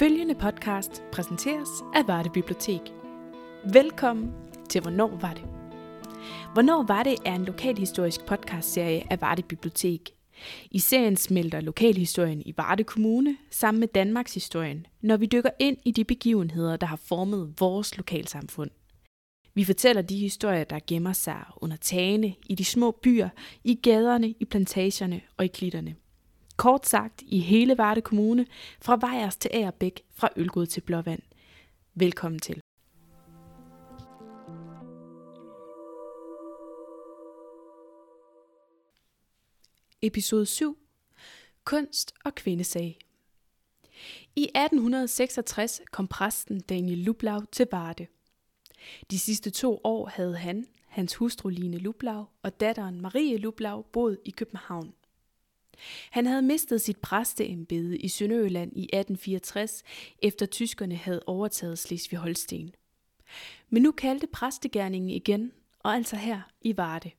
Følgende 0.00 0.34
podcast 0.34 1.02
præsenteres 1.12 1.68
af 1.94 2.08
Varde 2.08 2.30
Bibliotek. 2.30 2.80
Velkommen 3.72 4.32
til 4.70 4.80
Hvornår 4.80 5.18
var 5.20 5.34
det? 5.34 5.44
Hvornår 6.52 6.82
var 6.82 7.02
det 7.02 7.16
er 7.26 7.34
en 7.34 7.44
lokalhistorisk 7.44 8.26
podcastserie 8.26 9.12
af 9.12 9.20
Varde 9.20 9.42
Bibliotek. 9.42 10.10
I 10.70 10.78
serien 10.78 11.16
smelter 11.16 11.60
lokalhistorien 11.60 12.42
i 12.46 12.54
Varde 12.56 12.84
Kommune 12.84 13.36
sammen 13.50 13.80
med 13.80 13.88
Danmarks 13.88 14.34
historien, 14.34 14.86
når 15.00 15.16
vi 15.16 15.26
dykker 15.26 15.50
ind 15.58 15.76
i 15.84 15.90
de 15.90 16.04
begivenheder, 16.04 16.76
der 16.76 16.86
har 16.86 17.00
formet 17.04 17.54
vores 17.60 17.96
lokalsamfund. 17.96 18.70
Vi 19.54 19.64
fortæller 19.64 20.02
de 20.02 20.16
historier, 20.16 20.64
der 20.64 20.78
gemmer 20.86 21.12
sig 21.12 21.44
under 21.56 21.76
tagene, 21.76 22.34
i 22.46 22.54
de 22.54 22.64
små 22.64 22.90
byer, 22.90 23.28
i 23.64 23.74
gaderne, 23.74 24.28
i 24.28 24.44
plantagerne 24.44 25.20
og 25.36 25.44
i 25.44 25.48
klitterne. 25.48 25.94
Kort 26.60 26.86
sagt 26.86 27.22
i 27.26 27.38
hele 27.38 27.78
Varde 27.78 28.00
Kommune, 28.00 28.46
fra 28.80 28.96
Vejers 29.00 29.36
til 29.36 29.50
Agerbæk, 29.54 30.02
fra 30.10 30.28
Ølgod 30.36 30.66
til 30.66 30.80
Blåvand. 30.80 31.22
Velkommen 31.94 32.38
til. 32.38 32.60
Episode 40.02 40.46
7. 40.46 40.78
Kunst 41.64 42.14
og 42.24 42.34
kvindesag. 42.34 42.98
I 44.36 44.42
1866 44.42 45.80
kom 45.90 46.08
præsten 46.08 46.60
Daniel 46.60 46.98
Lublau 46.98 47.40
til 47.52 47.66
Varde. 47.72 48.06
De 49.10 49.18
sidste 49.18 49.50
to 49.50 49.80
år 49.84 50.06
havde 50.06 50.36
han, 50.36 50.66
hans 50.88 51.14
hustru 51.14 51.48
Line 51.48 51.78
Lublau 51.78 52.26
og 52.42 52.60
datteren 52.60 53.00
Marie 53.00 53.36
Lublau 53.36 53.82
boet 53.82 54.18
i 54.24 54.30
København. 54.30 54.94
Han 56.10 56.26
havde 56.26 56.42
mistet 56.42 56.80
sit 56.80 56.96
præsteembede 56.96 57.98
i 57.98 58.08
Sønderjylland 58.08 58.72
i 58.76 58.82
1864, 58.82 59.82
efter 60.22 60.46
tyskerne 60.46 60.96
havde 60.96 61.22
overtaget 61.26 61.78
Slesvig-Holsten. 61.78 62.70
Men 63.70 63.82
nu 63.82 63.92
kaldte 63.92 64.26
præstegærningen 64.26 65.10
igen, 65.10 65.52
og 65.78 65.94
altså 65.94 66.16
her 66.16 66.40
i 66.60 66.76
Varde. 66.76 67.10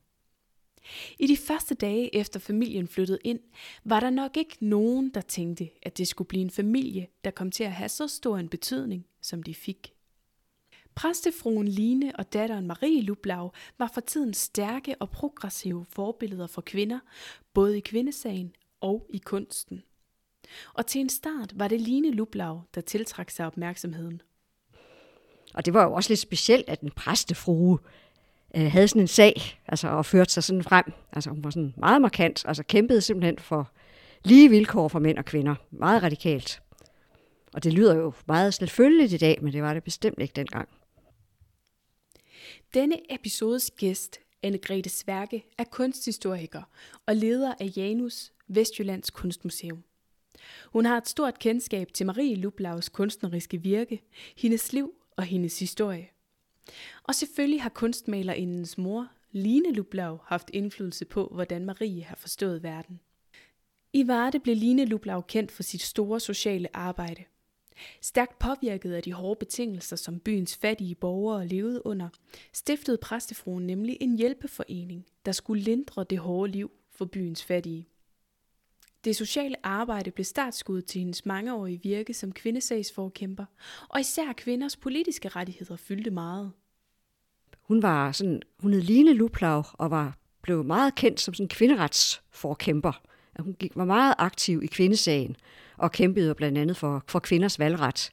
I 1.20 1.28
de 1.28 1.38
første 1.38 1.76
dage 1.76 2.16
efter 2.16 2.40
familien 2.40 2.88
flyttede 2.88 3.20
ind, 3.24 3.40
var 3.84 4.00
der 4.00 4.10
nok 4.10 4.38
ikke 4.38 4.58
nogen, 4.60 5.10
der 5.10 5.22
tænkte, 5.22 5.70
at 5.84 5.98
det 5.98 6.08
skulle 6.08 6.28
blive 6.28 6.42
en 6.42 6.50
familie, 6.50 7.08
der 7.24 7.32
kom 7.32 7.52
til 7.52 7.64
at 7.64 7.72
have 7.72 7.90
så 7.90 8.08
stor 8.08 8.38
en 8.38 8.50
betydning, 8.50 9.06
som 9.22 9.44
de 9.44 9.56
fik. 9.56 9.94
Præstefruen 10.96 11.68
Line 11.68 12.12
og 12.16 12.34
datteren 12.34 12.68
Marie 12.68 13.02
Lublau 13.02 13.52
var 13.78 13.92
for 13.94 14.02
tiden 14.02 14.34
stærke 14.34 14.96
og 15.00 15.10
progressive 15.10 15.86
forbilleder 15.90 16.48
for 16.48 16.62
kvinder, 16.62 17.00
både 17.54 17.78
i 17.78 17.82
kvindesagen 17.82 18.54
og 18.82 19.08
i 19.10 19.18
kunsten. 19.18 19.84
Og 20.74 20.86
til 20.86 21.02
en 21.02 21.10
start 21.10 21.54
var 21.56 21.68
det 21.68 21.82
Line 21.82 22.12
Lublau, 22.12 22.62
der 22.76 22.82
tiltrak 22.82 23.30
sig 23.30 23.46
opmærksomheden. 23.46 24.22
Og 25.54 25.66
det 25.66 25.74
var 25.74 25.84
jo 25.84 25.94
også 25.94 26.10
lidt 26.10 26.20
specielt, 26.20 26.70
at 26.70 26.82
en 26.82 26.92
præstefrue 26.92 27.80
øh, 28.56 28.72
havde 28.72 28.88
sådan 28.88 29.02
en 29.02 29.08
sag, 29.08 29.62
altså 29.68 29.88
og 29.88 30.06
førte 30.06 30.32
sig 30.32 30.44
sådan 30.44 30.64
frem. 30.64 30.86
Altså 31.12 31.30
hun 31.30 31.44
var 31.44 31.50
sådan 31.50 31.74
meget 31.78 32.02
markant, 32.02 32.46
altså 32.48 32.64
kæmpede 32.64 33.02
simpelthen 33.02 33.40
for 33.40 33.72
lige 34.24 34.50
vilkår 34.50 34.88
for 34.88 35.00
mænd 35.00 35.18
og 35.18 35.26
kvinder. 35.26 35.56
Meget 35.72 36.04
radikalt. 36.04 36.62
Og 37.54 37.64
det 37.64 37.74
lyder 37.74 37.96
jo 37.96 38.14
meget 38.28 38.54
selvfølgeligt 38.54 39.14
i 39.14 39.18
dag, 39.18 39.38
men 39.42 39.54
det 39.54 39.62
var 39.62 39.74
det 39.74 39.84
bestemt 39.84 40.20
ikke 40.20 40.34
dengang. 40.36 40.70
Denne 42.74 43.14
episodes 43.14 43.72
gæst, 43.72 44.20
Anne-Grethe 44.46 44.90
Sværke, 44.90 45.46
er 45.58 45.64
kunsthistoriker 45.64 46.62
og 47.06 47.16
leder 47.16 47.54
af 47.60 47.74
Janus, 47.78 48.32
Vestjyllands 48.48 49.10
Kunstmuseum. 49.10 49.84
Hun 50.66 50.86
har 50.86 50.98
et 50.98 51.08
stort 51.08 51.40
kendskab 51.40 51.94
til 51.94 52.06
Marie 52.06 52.36
Lublaus 52.36 52.90
kunstneriske 52.90 53.62
virke, 53.62 54.02
hendes 54.38 54.74
liv 54.74 54.94
og 55.18 55.24
hendes 55.24 55.60
historie. 55.60 56.10
Og 57.04 57.16
selvfølgelig 57.16 57.62
har 57.62 57.70
kunstmalerindens 57.70 58.78
mor, 58.78 59.08
Line 59.32 59.74
Lublau, 59.74 60.20
haft 60.26 60.50
indflydelse 60.54 61.06
på, 61.06 61.28
hvordan 61.34 61.66
Marie 61.66 62.04
har 62.04 62.16
forstået 62.16 62.64
verden. 62.64 63.00
I 63.94 64.08
Varde 64.08 64.40
blev 64.40 64.56
Line 64.56 64.86
Lublau 64.86 65.22
kendt 65.22 65.52
for 65.52 65.64
sit 65.64 65.82
store 65.82 66.20
sociale 66.20 66.76
arbejde. 66.76 67.24
Stærkt 68.02 68.40
påvirket 68.40 68.94
af 68.94 69.04
de 69.04 69.14
hårde 69.14 69.40
betingelser, 69.40 69.96
som 69.96 70.20
byens 70.20 70.58
fattige 70.58 70.96
borgere 70.96 71.48
levede 71.48 71.86
under, 71.86 72.10
stiftede 72.54 72.98
præstefruen 72.98 73.68
nemlig 73.68 73.98
en 74.02 74.18
hjælpeforening, 74.18 75.06
der 75.26 75.32
skulle 75.32 75.64
lindre 75.64 76.06
det 76.10 76.18
hårde 76.18 76.52
liv 76.52 76.72
for 76.92 77.06
byens 77.06 77.44
fattige. 77.44 77.88
Det 79.04 79.16
sociale 79.16 79.66
arbejde 79.66 80.12
blev 80.12 80.26
startskud 80.26 80.82
til 80.82 81.00
hendes 81.00 81.26
mangeårige 81.26 81.80
virke 81.84 82.14
som 82.14 82.32
kvindesagsforkæmper, 82.32 83.46
og 83.90 84.00
især 84.00 84.34
kvinders 84.34 84.78
politiske 84.78 85.30
rettigheder 85.30 85.76
fyldte 85.76 86.12
meget. 86.12 86.52
Hun 87.62 87.82
var 87.82 88.12
sådan, 88.12 88.42
hun 88.60 88.74
hed 88.74 88.82
Line 88.82 89.14
Luplau 89.14 89.64
og 89.74 89.92
var, 89.92 90.18
blev 90.42 90.64
meget 90.64 90.96
kendt 90.96 91.20
som 91.20 91.34
sådan 91.34 91.48
kvinderetsforkæmper. 91.48 93.02
Hun 93.40 93.54
gik, 93.54 93.76
var 93.76 93.86
meget 93.86 94.16
aktiv 94.18 94.64
i 94.64 94.68
kvindesagen 94.68 95.36
og 95.78 95.92
kæmpede 95.92 96.36
blandt 96.36 96.58
andet 96.58 96.78
for, 96.78 97.04
for 97.08 97.20
kvinders 97.20 97.60
valgret. 97.60 98.12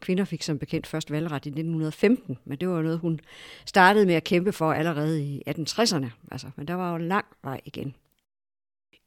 Kvinder 0.00 0.24
fik 0.24 0.42
som 0.42 0.58
bekendt 0.58 0.86
først 0.86 1.10
valgret 1.10 1.46
i 1.46 1.48
1915, 1.48 2.38
men 2.44 2.58
det 2.58 2.68
var 2.68 2.82
noget, 2.82 2.98
hun 2.98 3.20
startede 3.66 4.06
med 4.06 4.14
at 4.14 4.24
kæmpe 4.24 4.52
for 4.52 4.72
allerede 4.72 5.24
i 5.24 5.42
1860'erne. 5.48 6.06
Altså, 6.30 6.50
men 6.56 6.68
der 6.68 6.74
var 6.74 6.92
jo 6.92 6.98
lang 6.98 7.26
vej 7.42 7.60
igen. 7.64 7.94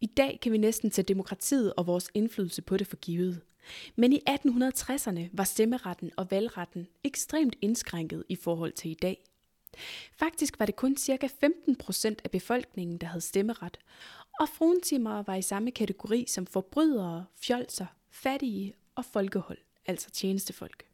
I 0.02 0.06
dag 0.06 0.40
kan 0.42 0.52
vi 0.52 0.58
næsten 0.58 0.90
tage 0.90 1.06
demokratiet 1.06 1.74
og 1.74 1.88
vores 1.88 2.10
indflydelse 2.14 2.62
på 2.62 2.78
det 2.78 2.88
for 2.88 2.98
givet. 2.98 3.42
Men 3.96 4.14
i 4.14 4.22
1860'erne 4.30 5.22
var 5.34 5.44
stemmeretten 5.44 6.12
og 6.18 6.32
valgretten 6.32 6.88
ekstremt 7.04 7.56
indskrænket 7.62 8.24
i 8.30 8.36
forhold 8.36 8.72
til 8.72 8.92
i 8.92 8.98
dag. 9.02 9.24
Faktisk 10.20 10.60
var 10.60 10.66
det 10.66 10.76
kun 10.76 10.98
ca. 10.98 11.28
15 11.40 11.76
procent 11.76 12.22
af 12.24 12.32
befolkningen, 12.32 12.98
der 12.98 13.08
havde 13.08 13.22
stemmeret, 13.22 13.78
og 14.40 14.50
fruentimmere 14.50 15.28
var 15.28 15.36
i 15.36 15.42
samme 15.42 15.72
kategori 15.72 16.26
som 16.28 16.46
forbrydere, 16.46 17.26
fjolser, 17.36 17.86
fattige 18.12 18.74
og 18.96 19.06
folkehold, 19.06 19.58
altså 19.86 20.10
tjenestefolk. 20.12 20.86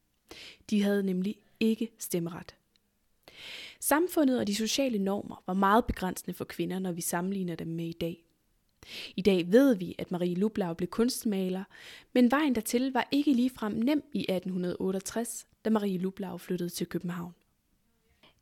De 0.69 0.83
havde 0.83 1.03
nemlig 1.03 1.35
ikke 1.59 1.91
stemmeret. 1.99 2.55
Samfundet 3.79 4.39
og 4.39 4.47
de 4.47 4.55
sociale 4.55 4.99
normer 4.99 5.43
var 5.47 5.53
meget 5.53 5.85
begrænsende 5.85 6.33
for 6.33 6.45
kvinder, 6.45 6.79
når 6.79 6.91
vi 6.91 7.01
sammenligner 7.01 7.55
dem 7.55 7.67
med 7.67 7.85
i 7.85 7.97
dag. 8.01 8.23
I 9.15 9.21
dag 9.21 9.51
ved 9.51 9.75
vi, 9.75 9.95
at 9.97 10.11
Marie 10.11 10.35
Lublau 10.35 10.73
blev 10.73 10.87
kunstmaler, 10.87 11.63
men 12.13 12.31
vejen 12.31 12.55
dertil 12.55 12.93
var 12.93 13.07
ikke 13.11 13.33
ligefrem 13.33 13.71
nem 13.71 14.03
i 14.13 14.19
1868, 14.19 15.47
da 15.65 15.69
Marie 15.69 15.97
Lublau 15.97 16.37
flyttede 16.37 16.69
til 16.69 16.87
København. 16.87 17.33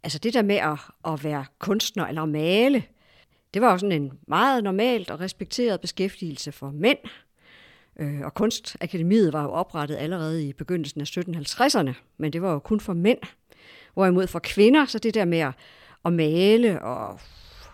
Altså 0.03 0.19
det 0.19 0.33
der 0.33 0.41
med 0.41 0.55
at, 0.55 0.79
at 1.05 1.23
være 1.23 1.45
kunstner 1.59 2.05
eller 2.05 2.21
at 2.21 2.29
male, 2.29 2.83
det 3.53 3.61
var 3.61 3.71
jo 3.71 3.77
sådan 3.77 4.01
en 4.01 4.11
meget 4.27 4.63
normalt 4.63 5.11
og 5.11 5.19
respekteret 5.19 5.81
beskæftigelse 5.81 6.51
for 6.51 6.71
mænd. 6.71 6.97
Øh, 7.99 8.21
og 8.21 8.33
Kunstakademiet 8.33 9.33
var 9.33 9.43
jo 9.43 9.49
oprettet 9.49 9.95
allerede 9.95 10.47
i 10.47 10.53
begyndelsen 10.53 11.01
af 11.01 11.17
1750'erne, 11.17 11.93
men 12.17 12.33
det 12.33 12.41
var 12.41 12.51
jo 12.51 12.59
kun 12.59 12.79
for 12.79 12.93
mænd. 12.93 13.19
Hvorimod 13.93 14.27
for 14.27 14.39
kvinder, 14.39 14.85
så 14.85 14.99
det 14.99 15.13
der 15.13 15.25
med 15.25 15.39
at, 15.39 15.53
at 16.05 16.13
male 16.13 16.81
og 16.81 17.19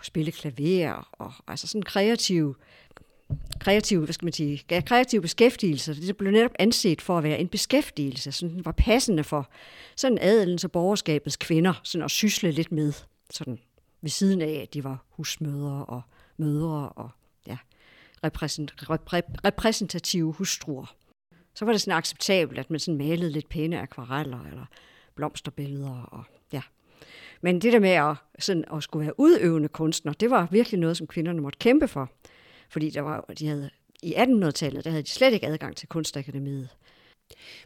spille 0.02 0.32
klaver 0.32 1.08
og 1.12 1.32
altså 1.48 1.66
sådan 1.66 1.82
kreativ 1.82 2.56
kreativ, 3.60 4.04
hvad 4.04 4.12
skal 4.12 4.26
man 4.26 4.32
sige, 4.32 4.62
kreativ 4.86 5.22
beskæftigelse. 5.22 6.06
Det 6.06 6.16
blev 6.16 6.32
netop 6.32 6.50
anset 6.58 7.02
for 7.02 7.18
at 7.18 7.24
være 7.24 7.38
en 7.38 7.48
beskæftigelse, 7.48 8.32
som 8.32 8.64
var 8.64 8.72
passende 8.72 9.24
for 9.24 9.50
sådan 9.96 10.18
adelens 10.20 10.64
og 10.64 10.72
borgerskabets 10.72 11.36
kvinder 11.36 11.80
sådan 11.82 12.04
at 12.04 12.10
sysle 12.10 12.50
lidt 12.50 12.72
med, 12.72 12.92
sådan 13.30 13.58
ved 14.04 14.10
siden 14.10 14.42
af, 14.42 14.60
at 14.62 14.74
de 14.74 14.84
var 14.84 15.04
husmødre 15.10 15.84
og 15.84 16.02
mødre 16.36 16.88
og 16.88 17.10
ja, 17.46 17.58
repræsentative 19.44 20.32
hustruer. 20.32 20.94
Så 21.54 21.64
var 21.64 21.72
det 21.72 21.80
sådan 21.80 21.98
acceptabelt, 21.98 22.58
at 22.58 22.70
man 22.70 22.80
sådan 22.80 22.98
malede 22.98 23.30
lidt 23.30 23.48
pæne 23.48 23.80
akvareller 23.80 24.44
eller 24.44 24.66
blomsterbilleder 25.14 26.02
og 26.02 26.24
ja, 26.52 26.62
men 27.40 27.60
det 27.60 27.72
der 27.72 27.78
med 27.78 27.90
at, 27.90 28.16
sådan, 28.38 28.64
at 28.76 28.82
skulle 28.82 29.06
være 29.06 29.20
udøvende 29.20 29.68
kunstner, 29.68 30.12
det 30.12 30.30
var 30.30 30.48
virkelig 30.50 30.80
noget, 30.80 30.96
som 30.96 31.06
kvinderne 31.06 31.40
måtte 31.40 31.58
kæmpe 31.58 31.88
for. 31.88 32.10
Fordi 32.68 32.90
der 32.90 33.00
var, 33.00 33.20
de 33.38 33.46
havde, 33.46 33.70
i 34.02 34.14
1800-tallet, 34.14 34.84
der 34.84 34.90
havde 34.90 35.02
de 35.02 35.10
slet 35.10 35.32
ikke 35.32 35.46
adgang 35.46 35.76
til 35.76 35.88
kunstakademiet. 35.88 36.68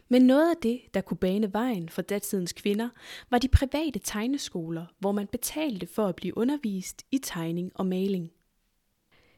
Men 0.09 0.21
noget 0.21 0.49
af 0.49 0.55
det, 0.63 0.81
der 0.93 1.01
kunne 1.01 1.17
bane 1.17 1.53
vejen 1.53 1.89
for 1.89 2.01
datidens 2.01 2.53
kvinder, 2.53 2.89
var 3.29 3.37
de 3.37 3.47
private 3.47 3.99
tegneskoler, 3.99 4.85
hvor 4.99 5.11
man 5.11 5.27
betalte 5.27 5.87
for 5.87 6.07
at 6.07 6.15
blive 6.15 6.37
undervist 6.37 7.03
i 7.11 7.17
tegning 7.17 7.71
og 7.75 7.85
maling. 7.85 8.31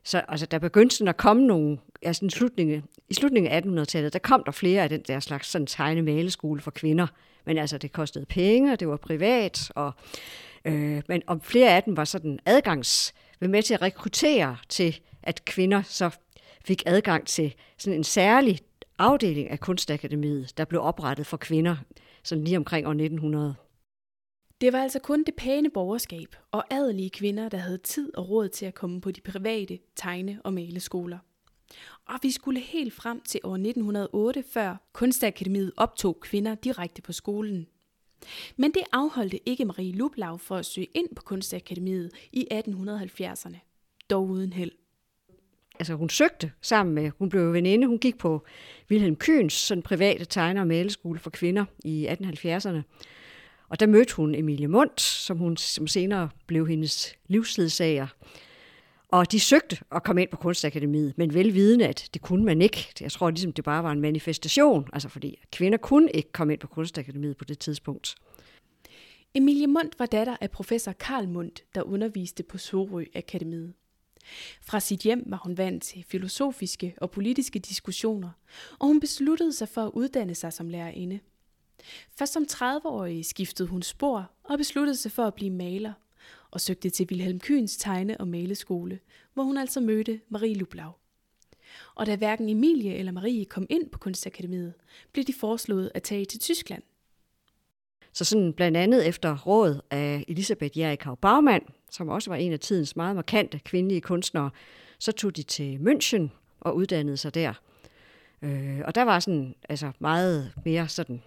Så 0.03 0.21
altså, 0.27 0.45
der 0.45 0.59
begyndte 0.59 0.95
sådan 0.95 1.09
at 1.09 1.17
komme 1.17 1.47
nogle, 1.47 1.77
altså 2.01 2.25
i 2.25 2.29
slutningen, 2.29 2.83
i 3.09 3.13
slutningen 3.13 3.51
af 3.51 3.61
1800-tallet, 3.61 4.13
der 4.13 4.19
kom 4.19 4.43
der 4.43 4.51
flere 4.51 4.83
af 4.83 4.89
den 4.89 5.01
der 5.07 5.19
slags 5.19 5.47
sådan 5.47 5.67
tegne-maleskole 5.67 6.61
for 6.61 6.71
kvinder. 6.71 7.07
Men 7.45 7.57
altså, 7.57 7.77
det 7.77 7.91
kostede 7.91 8.25
penge, 8.25 8.73
og 8.73 8.79
det 8.79 8.87
var 8.87 8.97
privat, 8.97 9.71
og, 9.75 9.91
øh, 10.65 11.01
men 11.07 11.21
om 11.27 11.41
flere 11.41 11.75
af 11.75 11.83
dem 11.83 11.97
var 11.97 12.05
sådan 12.05 12.39
adgangs, 12.45 13.13
med 13.39 13.63
til 13.63 13.73
at 13.73 13.81
rekruttere 13.81 14.57
til, 14.69 14.99
at 15.23 15.45
kvinder 15.45 15.81
så 15.81 16.09
fik 16.65 16.83
adgang 16.85 17.27
til 17.27 17.55
sådan 17.77 17.97
en 17.97 18.03
særlig 18.03 18.59
afdeling 19.01 19.49
af 19.49 19.59
Kunstakademiet, 19.59 20.57
der 20.57 20.65
blev 20.65 20.81
oprettet 20.81 21.25
for 21.25 21.37
kvinder, 21.37 21.75
sådan 22.23 22.43
lige 22.43 22.57
omkring 22.57 22.87
år 22.87 22.91
1900. 22.91 23.55
Det 24.61 24.73
var 24.73 24.83
altså 24.83 24.99
kun 24.99 25.23
det 25.23 25.35
pæne 25.35 25.69
borgerskab 25.69 26.35
og 26.51 26.73
adelige 26.73 27.09
kvinder, 27.09 27.49
der 27.49 27.57
havde 27.57 27.77
tid 27.77 28.17
og 28.17 28.29
råd 28.29 28.49
til 28.49 28.65
at 28.65 28.73
komme 28.73 29.01
på 29.01 29.11
de 29.11 29.21
private 29.21 29.79
tegne- 29.95 30.41
og 30.43 30.53
maleskoler. 30.53 31.17
Og 32.07 32.19
vi 32.21 32.31
skulle 32.31 32.59
helt 32.59 32.93
frem 32.93 33.21
til 33.21 33.39
år 33.43 33.53
1908, 33.53 34.43
før 34.43 34.75
Kunstakademiet 34.93 35.71
optog 35.77 36.19
kvinder 36.19 36.55
direkte 36.55 37.01
på 37.01 37.13
skolen. 37.13 37.67
Men 38.57 38.71
det 38.71 38.83
afholdte 38.91 39.49
ikke 39.49 39.65
Marie 39.65 39.91
Lublau 39.91 40.37
for 40.37 40.55
at 40.55 40.65
søge 40.65 40.87
ind 40.93 41.15
på 41.15 41.21
Kunstakademiet 41.21 42.11
i 42.31 42.47
1870'erne. 42.53 43.57
Dog 44.09 44.27
uden 44.27 44.53
held. 44.53 44.71
Altså 45.79 45.93
hun 45.93 46.09
søgte 46.09 46.51
sammen 46.61 46.95
med, 46.95 47.11
hun 47.19 47.29
blev 47.29 47.53
veninde, 47.53 47.87
hun 47.87 47.99
gik 47.99 48.17
på 48.17 48.45
Wilhelm 48.91 49.15
Kyns 49.15 49.53
sådan 49.53 49.81
private 49.81 50.25
tegner- 50.25 50.61
og 50.61 50.67
maleskole 50.67 51.19
for 51.19 51.29
kvinder 51.29 51.65
i 51.83 52.07
1870'erne. 52.07 52.81
Og 53.69 53.79
der 53.79 53.87
mødte 53.87 54.15
hun 54.15 54.35
Emilie 54.35 54.67
Mundt, 54.67 55.01
som 55.01 55.37
hun 55.37 55.57
som 55.57 55.87
senere 55.87 56.29
blev 56.47 56.67
hendes 56.67 57.15
livsledsager. 57.27 58.07
Og 59.11 59.31
de 59.31 59.39
søgte 59.39 59.77
at 59.91 60.03
komme 60.03 60.21
ind 60.21 60.29
på 60.29 60.37
Kunstakademiet, 60.37 61.17
men 61.17 61.33
velvidende, 61.33 61.87
at 61.87 62.09
det 62.13 62.21
kunne 62.21 62.45
man 62.45 62.61
ikke. 62.61 62.87
Jeg 63.01 63.11
tror 63.11 63.29
ligesom, 63.29 63.53
det 63.53 63.63
bare 63.63 63.83
var 63.83 63.91
en 63.91 64.01
manifestation, 64.01 64.89
altså 64.93 65.09
fordi 65.09 65.39
kvinder 65.51 65.77
kunne 65.77 66.11
ikke 66.11 66.31
komme 66.31 66.53
ind 66.53 66.59
på 66.59 66.67
Kunstakademiet 66.67 67.37
på 67.37 67.45
det 67.45 67.59
tidspunkt. 67.59 68.15
Emilie 69.33 69.67
Mundt 69.67 69.99
var 69.99 70.05
datter 70.05 70.37
af 70.41 70.51
professor 70.51 70.91
Karl 70.91 71.27
Mundt, 71.27 71.63
der 71.75 71.81
underviste 71.81 72.43
på 72.43 72.57
Sorø 72.57 73.05
Akademiet. 73.15 73.73
Fra 74.61 74.79
sit 74.79 74.99
hjem 74.99 75.23
var 75.25 75.41
hun 75.43 75.57
vant 75.57 75.83
til 75.83 76.05
filosofiske 76.07 76.95
og 76.97 77.11
politiske 77.11 77.59
diskussioner, 77.59 78.29
og 78.79 78.87
hun 78.87 78.99
besluttede 78.99 79.53
sig 79.53 79.69
for 79.69 79.85
at 79.85 79.91
uddanne 79.93 80.35
sig 80.35 80.53
som 80.53 80.69
lærerinde. 80.69 81.19
Først 82.17 82.33
som 82.33 82.45
30-årig 82.51 83.25
skiftede 83.25 83.69
hun 83.69 83.81
spor 83.81 84.31
og 84.43 84.57
besluttede 84.57 84.97
sig 84.97 85.11
for 85.11 85.23
at 85.23 85.33
blive 85.33 85.51
maler, 85.51 85.93
og 86.51 86.61
søgte 86.61 86.89
til 86.89 87.07
Wilhelm 87.11 87.39
Kyns 87.39 87.77
tegne- 87.77 88.17
og 88.19 88.27
maleskole, 88.27 88.99
hvor 89.33 89.43
hun 89.43 89.57
altså 89.57 89.79
mødte 89.79 90.19
Marie 90.29 90.55
Lublau. 90.55 90.91
Og 91.95 92.05
da 92.05 92.15
hverken 92.15 92.49
Emilie 92.49 92.95
eller 92.95 93.11
Marie 93.11 93.45
kom 93.45 93.65
ind 93.69 93.89
på 93.89 93.99
Kunstakademiet, 93.99 94.73
blev 95.11 95.25
de 95.25 95.33
foreslået 95.33 95.91
at 95.93 96.03
tage 96.03 96.25
til 96.25 96.39
Tyskland. 96.39 96.83
Så 98.13 98.25
sådan 98.25 98.53
blandt 98.53 98.77
andet 98.77 99.07
efter 99.07 99.37
råd 99.37 99.81
af 99.91 100.25
Elisabeth 100.27 100.79
Jerikau 100.79 101.15
Bagmand, 101.15 101.63
som 101.91 102.09
også 102.09 102.29
var 102.29 102.37
en 102.37 102.53
af 102.53 102.59
tidens 102.59 102.95
meget 102.95 103.15
markante 103.15 103.59
kvindelige 103.59 104.01
kunstnere, 104.01 104.49
så 104.99 105.11
tog 105.11 105.35
de 105.35 105.43
til 105.43 105.77
München 105.77 106.27
og 106.59 106.75
uddannede 106.75 107.17
sig 107.17 107.35
der. 107.35 107.53
Øh, 108.41 108.79
og 108.85 108.95
der 108.95 109.01
var 109.01 109.19
sådan 109.19 109.55
altså 109.69 109.91
meget 109.99 110.53
mere 110.65 110.87
sådan 110.87 111.21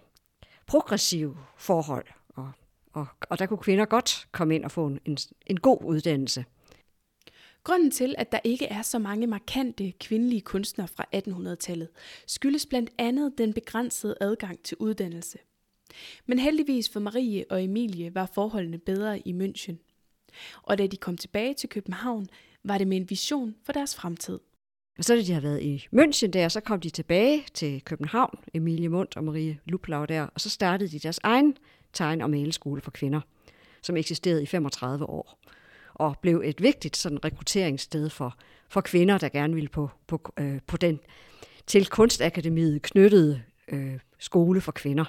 progressiv 0.67 1.37
forhold, 1.57 2.07
og, 2.29 2.53
og, 2.93 3.07
og 3.21 3.39
der 3.39 3.47
kunne 3.47 3.59
kvinder 3.59 3.85
godt 3.85 4.27
komme 4.33 4.55
ind 4.55 4.65
og 4.65 4.71
få 4.71 4.87
en, 4.87 5.01
en, 5.05 5.19
en 5.47 5.61
god 5.61 5.79
uddannelse. 5.85 6.45
Grunden 7.65 7.91
til, 7.91 8.15
at 8.19 8.33
der 8.33 8.41
ikke 8.45 8.67
er 8.67 8.83
så 8.83 8.99
mange 8.99 9.27
markante 9.27 9.93
kvindelige 9.93 10.41
kunstnere 10.41 10.89
fra 10.89 11.07
1800-tallet, 11.17 11.89
skyldes 12.27 12.67
blandt 12.67 12.91
andet 12.99 13.39
den 13.39 13.53
begrænsede 13.53 14.15
adgang 14.21 14.63
til 14.63 14.77
uddannelse. 14.81 15.39
Men 16.27 16.39
heldigvis 16.39 16.91
for 16.91 17.01
Marie 17.01 17.45
og 17.51 17.65
Emilie 17.65 18.15
var 18.15 18.27
forholdene 18.35 18.79
bedre 18.79 19.29
i 19.29 19.33
München. 19.33 19.84
Og 20.63 20.79
da 20.79 20.87
de 20.87 20.97
kom 20.97 21.17
tilbage 21.17 21.55
til 21.55 21.69
København, 21.69 22.27
var 22.65 22.79
det 22.79 22.89
med 22.89 22.97
en 22.97 23.11
vision 23.11 23.55
for 23.65 23.73
deres 23.73 23.95
fremtid. 23.95 24.39
Og 24.99 25.05
så 25.05 25.15
da 25.15 25.21
de 25.21 25.33
havde 25.33 25.43
været 25.43 25.63
i 25.63 25.87
München 25.97 26.27
der, 26.27 26.49
så 26.49 26.61
kom 26.61 26.81
de 26.81 26.91
tilbage 26.91 27.45
til 27.55 27.83
København, 27.85 28.39
Emilie 28.55 28.89
Mundt 28.89 29.17
og 29.17 29.25
Marie 29.25 29.59
Luplau 29.65 30.05
der, 30.05 30.23
og 30.23 30.41
så 30.41 30.51
startede 30.51 30.91
de 30.91 30.99
deres 30.99 31.21
egen 31.23 31.57
tegn- 31.93 32.23
og 32.23 32.31
maleskole 32.31 32.81
for 32.81 32.91
kvinder, 32.91 33.21
som 33.83 33.97
eksisterede 33.97 34.43
i 34.43 34.47
35 34.47 35.09
år, 35.09 35.39
og 35.95 36.17
blev 36.23 36.43
et 36.45 36.63
vigtigt 36.63 36.97
sådan, 36.97 37.25
rekrutteringssted 37.25 38.11
for, 38.11 38.37
for 38.69 38.81
kvinder, 38.81 39.19
der 39.19 39.29
gerne 39.29 39.55
ville 39.55 39.69
på, 39.69 39.91
på, 40.07 40.33
øh, 40.39 40.61
på 40.67 40.77
den 40.77 41.01
til 41.67 41.87
Kunstakademiet 41.87 42.83
knyttede 42.83 43.43
øh, 43.69 43.99
skole 44.19 44.61
for 44.61 44.73
kvinder. 44.73 45.05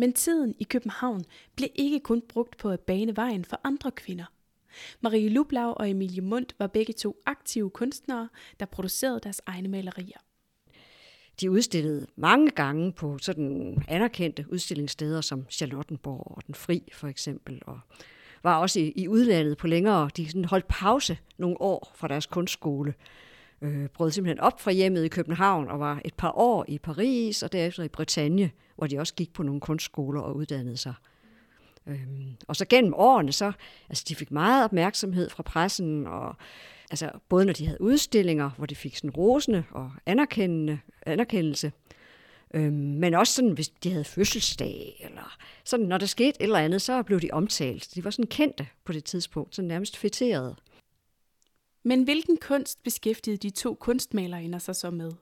Men 0.00 0.12
tiden 0.12 0.54
i 0.58 0.64
København 0.64 1.24
blev 1.56 1.68
ikke 1.74 2.00
kun 2.00 2.22
brugt 2.28 2.56
på 2.56 2.70
at 2.70 2.80
bane 2.80 3.16
vejen 3.16 3.44
for 3.44 3.60
andre 3.64 3.90
kvinder. 3.90 4.24
Marie 5.00 5.28
Lublau 5.28 5.72
og 5.76 5.90
Emilie 5.90 6.20
Mundt 6.20 6.54
var 6.58 6.66
begge 6.66 6.92
to 6.92 7.16
aktive 7.26 7.70
kunstnere, 7.70 8.28
der 8.60 8.66
producerede 8.66 9.20
deres 9.22 9.42
egne 9.46 9.68
malerier. 9.68 10.18
De 11.40 11.50
udstillede 11.50 12.06
mange 12.16 12.50
gange 12.50 12.92
på 12.92 13.18
sådan 13.18 13.78
anerkendte 13.88 14.46
udstillingssteder 14.52 15.20
som 15.20 15.46
Charlottenborg 15.50 16.36
og 16.36 16.46
Den 16.46 16.54
Fri 16.54 16.82
for 16.92 17.08
eksempel, 17.08 17.62
og 17.66 17.80
var 18.42 18.58
også 18.58 18.80
i, 18.80 18.92
i 18.96 19.08
udlandet 19.08 19.58
på 19.58 19.66
længere. 19.66 20.10
De 20.16 20.26
sådan 20.26 20.44
holdt 20.44 20.68
pause 20.68 21.18
nogle 21.38 21.60
år 21.60 21.92
fra 21.94 22.08
deres 22.08 22.26
kunstskole, 22.26 22.94
øh, 23.62 23.88
brød 23.88 24.10
simpelthen 24.10 24.40
op 24.40 24.60
fra 24.60 24.70
hjemmet 24.70 25.04
i 25.04 25.08
København 25.08 25.68
og 25.68 25.80
var 25.80 26.00
et 26.04 26.14
par 26.14 26.32
år 26.38 26.64
i 26.68 26.78
Paris 26.78 27.42
og 27.42 27.52
derefter 27.52 27.82
i 27.82 27.88
Bretagne, 27.88 28.50
hvor 28.76 28.86
de 28.86 28.98
også 28.98 29.14
gik 29.14 29.32
på 29.32 29.42
nogle 29.42 29.60
kunstskoler 29.60 30.20
og 30.20 30.36
uddannede 30.36 30.76
sig. 30.76 30.94
Øhm, 31.86 32.36
og 32.48 32.56
så 32.56 32.64
gennem 32.64 32.94
årene, 32.96 33.32
så, 33.32 33.52
altså 33.88 34.04
de 34.08 34.14
fik 34.14 34.30
meget 34.30 34.64
opmærksomhed 34.64 35.30
fra 35.30 35.42
pressen, 35.42 36.06
og 36.06 36.36
altså 36.90 37.10
både 37.28 37.44
når 37.44 37.52
de 37.52 37.66
havde 37.66 37.80
udstillinger, 37.80 38.50
hvor 38.56 38.66
de 38.66 38.74
fik 38.74 38.96
sådan 38.96 39.10
rosende 39.10 39.64
og 39.70 39.92
anerkendende, 40.06 40.78
anerkendelse, 41.06 41.72
øhm, 42.54 42.72
men 42.72 43.14
også 43.14 43.32
sådan, 43.32 43.50
hvis 43.50 43.68
de 43.68 43.90
havde 43.90 44.04
fødselsdag, 44.04 45.00
eller 45.04 45.36
sådan, 45.64 45.86
når 45.86 45.98
der 45.98 46.06
skete 46.06 46.28
et 46.28 46.44
eller 46.44 46.58
andet, 46.58 46.82
så 46.82 47.02
blev 47.02 47.20
de 47.20 47.30
omtalt. 47.32 47.88
De 47.94 48.04
var 48.04 48.10
sådan 48.10 48.26
kendte 48.26 48.66
på 48.84 48.92
det 48.92 49.04
tidspunkt, 49.04 49.54
så 49.54 49.62
nærmest 49.62 49.96
fætterede. 49.96 50.56
Men 51.82 52.02
hvilken 52.02 52.36
kunst 52.36 52.82
beskæftigede 52.82 53.36
de 53.36 53.50
to 53.50 53.74
kunstmalerinder 53.74 54.58
sig 54.58 54.76
så 54.76 54.90
med? 54.90 55.12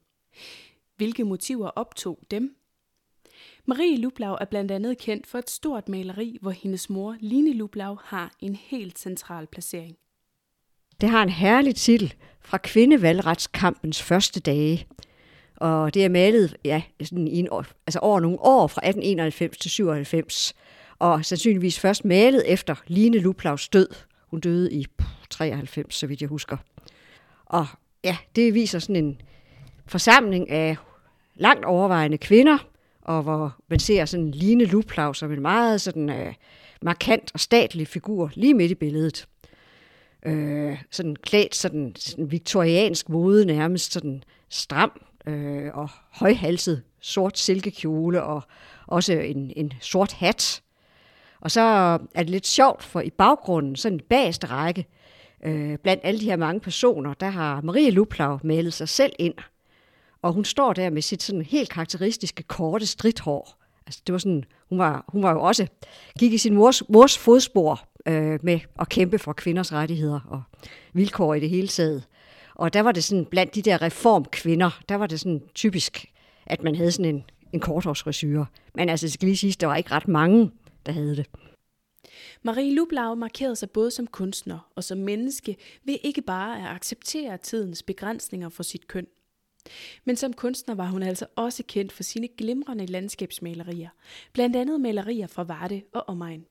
Hvilke 0.96 1.24
motiver 1.24 1.68
optog 1.68 2.18
dem? 2.30 2.56
Marie 3.66 3.96
Lublau 3.96 4.36
er 4.40 4.44
blandt 4.44 4.70
andet 4.70 4.98
kendt 4.98 5.26
for 5.26 5.38
et 5.38 5.50
stort 5.50 5.88
maleri, 5.88 6.38
hvor 6.42 6.50
hendes 6.50 6.90
mor, 6.90 7.16
Line 7.20 7.52
Lublau, 7.52 7.98
har 8.04 8.32
en 8.40 8.56
helt 8.56 8.98
central 8.98 9.46
placering. 9.46 9.96
Det 11.00 11.08
har 11.08 11.22
en 11.22 11.28
herlig 11.28 11.74
titel 11.74 12.14
fra 12.40 12.58
kvindevalgretskampens 12.58 14.02
første 14.02 14.40
dage. 14.40 14.86
Og 15.56 15.94
det 15.94 16.04
er 16.04 16.08
malet 16.08 16.56
ja, 16.64 16.82
sådan 17.02 17.28
i 17.28 17.38
en 17.38 17.48
år, 17.50 17.66
altså 17.86 17.98
over 17.98 18.20
nogle 18.20 18.40
år 18.40 18.66
fra 18.66 18.80
1891 18.80 19.58
til 19.58 19.70
97. 19.70 20.54
Og 20.98 21.24
sandsynligvis 21.24 21.80
først 21.80 22.04
malet 22.04 22.52
efter 22.52 22.74
Line 22.86 23.18
Luplaus 23.18 23.68
død. 23.68 23.88
Hun 24.30 24.40
døde 24.40 24.72
i 24.72 24.86
93, 25.30 25.94
så 25.94 26.06
vidt 26.06 26.20
jeg 26.20 26.28
husker. 26.28 26.56
Og 27.46 27.66
ja, 28.04 28.16
det 28.36 28.54
viser 28.54 28.78
sådan 28.78 29.04
en 29.04 29.20
forsamling 29.86 30.50
af 30.50 30.76
langt 31.34 31.64
overvejende 31.64 32.18
kvinder, 32.18 32.58
og 33.02 33.22
hvor 33.22 33.56
man 33.68 33.78
ser 33.78 34.04
sådan 34.04 34.30
Line 34.30 34.64
Luplau 34.64 35.12
som 35.12 35.32
en 35.32 35.42
meget 35.42 35.80
sådan 35.80 36.10
øh, 36.10 36.34
markant 36.82 37.30
og 37.34 37.40
statlig 37.40 37.88
figur 37.88 38.30
lige 38.34 38.54
midt 38.54 38.70
i 38.70 38.74
billedet. 38.74 39.28
Øh, 40.26 40.78
sådan 40.90 41.16
klædt 41.16 41.54
sådan, 41.54 41.92
sådan 41.96 42.30
viktoriansk 42.30 43.08
mode, 43.08 43.46
nærmest 43.46 43.92
sådan 43.92 44.22
stram 44.48 45.00
øh, 45.26 45.70
og 45.74 45.88
højhalset 46.10 46.82
sort 47.00 47.38
silkekjole 47.38 48.22
og 48.22 48.42
også 48.86 49.12
en, 49.12 49.52
en 49.56 49.72
sort 49.80 50.12
hat. 50.12 50.62
Og 51.40 51.50
så 51.50 51.60
er 52.14 52.22
det 52.22 52.30
lidt 52.30 52.46
sjovt, 52.46 52.82
for 52.82 53.00
i 53.00 53.10
baggrunden, 53.10 53.76
sådan 53.76 53.98
i 53.98 54.02
bagerste 54.02 54.46
række, 54.46 54.86
øh, 55.44 55.78
blandt 55.78 56.00
alle 56.04 56.20
de 56.20 56.24
her 56.24 56.36
mange 56.36 56.60
personer, 56.60 57.14
der 57.14 57.28
har 57.28 57.60
Marie 57.60 57.90
Luplau 57.90 58.38
malet 58.42 58.72
sig 58.72 58.88
selv 58.88 59.12
ind– 59.18 59.34
og 60.22 60.32
hun 60.32 60.44
står 60.44 60.72
der 60.72 60.90
med 60.90 61.02
sit 61.02 61.22
sådan 61.22 61.42
helt 61.42 61.70
karakteristiske 61.70 62.42
korte 62.42 62.86
stridthår. 62.86 63.62
Altså, 63.86 64.02
det 64.06 64.12
var 64.12 64.18
sådan, 64.18 64.44
hun, 64.68 64.78
var, 64.78 65.04
hun 65.08 65.22
var 65.22 65.32
jo 65.32 65.40
også, 65.40 65.66
gik 66.18 66.32
i 66.32 66.38
sin 66.38 66.54
mors, 66.54 66.88
mors 66.88 67.18
fodspor 67.18 67.80
øh, 68.06 68.38
med 68.42 68.60
at 68.80 68.88
kæmpe 68.88 69.18
for 69.18 69.32
kvinders 69.32 69.72
rettigheder 69.72 70.20
og 70.28 70.42
vilkår 70.92 71.34
i 71.34 71.40
det 71.40 71.50
hele 71.50 71.68
taget. 71.68 72.04
Og 72.54 72.72
der 72.72 72.80
var 72.80 72.92
det 72.92 73.04
sådan, 73.04 73.24
blandt 73.24 73.54
de 73.54 73.62
der 73.62 73.82
reformkvinder, 73.82 74.80
der 74.88 74.94
var 74.94 75.06
det 75.06 75.20
sådan 75.20 75.42
typisk, 75.54 76.06
at 76.46 76.62
man 76.62 76.74
havde 76.74 76.92
sådan 76.92 77.14
en, 77.14 77.24
en 77.52 77.60
korthårsresyre. 77.60 78.46
Men 78.74 78.88
altså, 78.88 79.06
det 79.06 79.12
skal 79.12 79.26
lige 79.26 79.36
sige, 79.36 79.56
der 79.60 79.66
var 79.66 79.76
ikke 79.76 79.92
ret 79.92 80.08
mange, 80.08 80.50
der 80.88 80.94
havde 80.94 81.16
det. 81.16 81.26
Marie 82.42 82.74
Lublau 82.74 83.14
markerede 83.14 83.56
sig 83.56 83.70
både 83.70 83.90
som 83.90 84.06
kunstner 84.06 84.70
og 84.74 84.84
som 84.84 84.98
menneske 84.98 85.56
ved 85.84 85.96
ikke 86.02 86.22
bare 86.22 86.58
at 86.58 86.76
acceptere 86.76 87.38
tidens 87.38 87.82
begrænsninger 87.82 88.48
for 88.48 88.62
sit 88.62 88.86
køn. 88.86 89.06
Men 90.04 90.16
som 90.16 90.32
kunstner 90.32 90.74
var 90.74 90.86
hun 90.86 91.02
altså 91.02 91.26
også 91.36 91.62
kendt 91.68 91.92
for 91.92 92.02
sine 92.02 92.28
glimrende 92.28 92.86
landskabsmalerier, 92.86 93.88
blandt 94.32 94.56
andet 94.56 94.80
malerier 94.80 95.26
fra 95.26 95.42
Varde 95.42 95.82
og 95.92 96.08
omegn. 96.08 96.46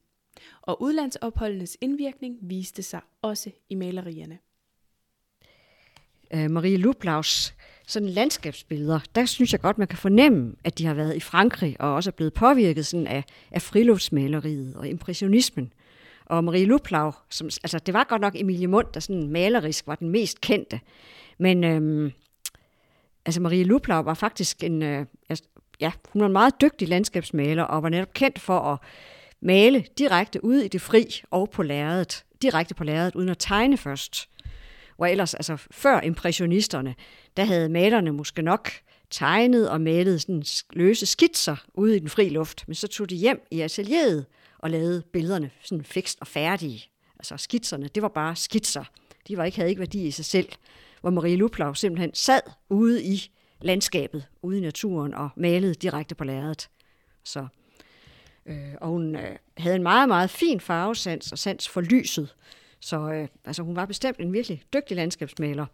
Og 0.62 0.82
udlandsopholdenes 0.82 1.78
indvirkning 1.82 2.38
viste 2.42 2.84
sig 2.84 3.02
også 3.22 3.52
i 3.70 3.76
malerierne. 3.76 4.40
øh, 6.34 6.52
Marie 6.52 6.78
Lublaus 6.78 7.54
sådan 7.88 8.10
landskabsbilleder, 8.10 9.00
der 9.16 9.26
synes 9.26 9.52
jeg 9.52 9.62
godt, 9.62 9.78
man 9.78 9.88
kan 9.88 9.98
fornemme, 9.98 10.56
at 10.64 10.78
de 10.78 10.86
har 10.86 10.94
været 10.94 11.16
i 11.16 11.20
Frankrig 11.20 11.76
og 11.80 11.94
også 11.94 12.10
er 12.10 12.12
blevet 12.12 12.34
påvirket 12.34 12.86
sådan 12.86 13.08
af, 13.08 13.24
af 13.52 13.62
friluftsmaleriet 13.62 14.76
og 14.76 14.88
impressionismen. 14.88 15.74
Og 16.26 16.44
Marie 16.44 16.66
Luplau, 16.66 17.12
som, 17.30 17.46
altså 17.46 17.80
det 17.80 17.94
var 17.94 18.04
godt 18.04 18.22
nok 18.22 18.36
Emilie 18.36 18.68
Mund, 18.68 18.88
der 18.94 19.00
sådan 19.00 19.30
malerisk 19.30 19.88
var 19.88 19.96
den 19.96 20.10
mest 20.10 20.42
kendte. 20.42 20.80
Men 21.38 21.64
øhm, 21.64 22.12
altså 23.26 23.42
Marie 23.42 23.64
Luplau 23.64 24.02
var 24.02 24.14
faktisk 24.14 24.64
en, 24.64 24.84
øh, 24.84 25.06
altså, 25.30 25.46
ja, 25.80 25.92
hun 26.10 26.20
var 26.20 26.26
en 26.26 26.34
meget 26.34 26.62
dygtig 26.62 26.88
landskabsmaler 26.88 27.64
og 27.64 27.84
var 27.84 27.90
netop 27.90 28.14
kendt 28.14 28.40
for 28.40 28.60
at 28.60 28.80
male 29.42 29.86
direkte 29.98 30.44
ude 30.44 30.66
i 30.66 30.68
det 30.68 30.82
fri 30.82 31.22
og 31.32 31.50
på 31.50 31.64
lærredet. 31.64 32.26
Direkte 32.42 32.76
på 32.76 32.84
lærredet, 32.84 33.16
uden 33.16 33.30
at 33.30 33.38
tegne 33.40 33.78
først. 33.78 34.30
Hvor 34.98 35.06
ellers, 35.06 35.34
altså 35.34 35.58
før 35.72 36.02
impressionisterne, 36.02 36.96
der 37.38 37.44
havde 37.46 37.70
malerne 37.70 38.12
måske 38.12 38.42
nok 38.42 38.70
tegnet 39.10 39.70
og 39.70 39.82
malet 39.82 40.22
sådan 40.22 40.44
løse 40.74 41.06
skitser 41.06 41.56
ude 41.74 41.96
i 41.96 42.00
den 42.00 42.10
fri 42.10 42.30
luft, 42.30 42.64
men 42.68 42.76
så 42.76 42.88
tog 42.88 43.10
de 43.10 43.16
hjem 43.16 43.48
i 43.52 43.62
atelieret 43.62 44.26
og 44.58 44.70
lavede 44.70 45.04
billederne 45.14 45.52
sådan 45.64 45.84
fikst 45.84 46.18
og 46.22 46.28
færdige. 46.28 46.84
Altså 47.20 47.38
skitserne, 47.38 47.88
det 47.88 48.04
var 48.04 48.10
bare 48.10 48.36
skitser. 48.36 48.84
De 49.28 49.38
var 49.38 49.44
ikke, 49.44 49.58
havde 49.58 49.70
ikke 49.70 49.80
værdi 49.80 50.08
i 50.08 50.12
sig 50.12 50.26
selv. 50.26 50.50
Hvor 51.02 51.10
Marie 51.10 51.36
Luplau 51.36 51.74
simpelthen 51.74 52.14
sad 52.14 52.42
ude 52.70 53.04
i 53.04 53.32
landskabet, 53.62 54.28
ude 54.42 54.58
i 54.58 54.62
naturen 54.62 55.14
og 55.14 55.30
malede 55.36 55.74
direkte 55.74 56.16
på 56.16 56.24
lærredet. 56.24 56.70
Så, 57.24 57.48
øh, 58.46 58.74
og 58.82 58.90
hun 58.90 59.16
øh, 59.16 59.36
havde 59.58 59.76
en 59.76 59.84
meget, 59.84 60.08
meget 60.08 60.30
fin 60.30 60.60
farvesans 60.60 61.32
og 61.32 61.38
sans 61.38 61.70
for 61.70 61.82
lyset. 61.82 62.36
Så 62.80 63.12
øh, 63.12 63.28
altså, 63.46 63.64
hun 63.64 63.76
var 63.76 63.86
bestemt 63.86 64.20
en 64.20 64.34
virkelig 64.34 64.64
dygtig 64.74 64.98
landskabsmaler. 64.98 65.66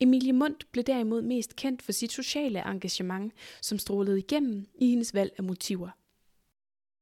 Emilie 0.00 0.32
Mundt 0.32 0.72
blev 0.72 0.84
derimod 0.84 1.22
mest 1.22 1.56
kendt 1.56 1.82
for 1.82 1.92
sit 1.92 2.12
sociale 2.12 2.70
engagement, 2.70 3.32
som 3.62 3.78
strålede 3.78 4.18
igennem 4.18 4.66
i 4.80 4.90
hendes 4.90 5.14
valg 5.14 5.32
af 5.38 5.44
motiver. 5.44 5.88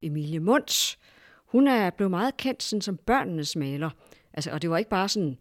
Emilie 0.02 0.40
Mundt, 0.40 0.98
hun 1.46 1.68
er 1.68 1.90
blevet 1.90 2.10
meget 2.10 2.36
kendt 2.36 2.62
sådan, 2.62 2.80
som 2.80 2.96
børnenes 2.96 3.56
maler. 3.56 3.90
Altså, 4.32 4.50
og 4.50 4.62
det 4.62 4.70
var 4.70 4.78
ikke 4.78 4.90
bare 4.90 5.08
sådan 5.08 5.38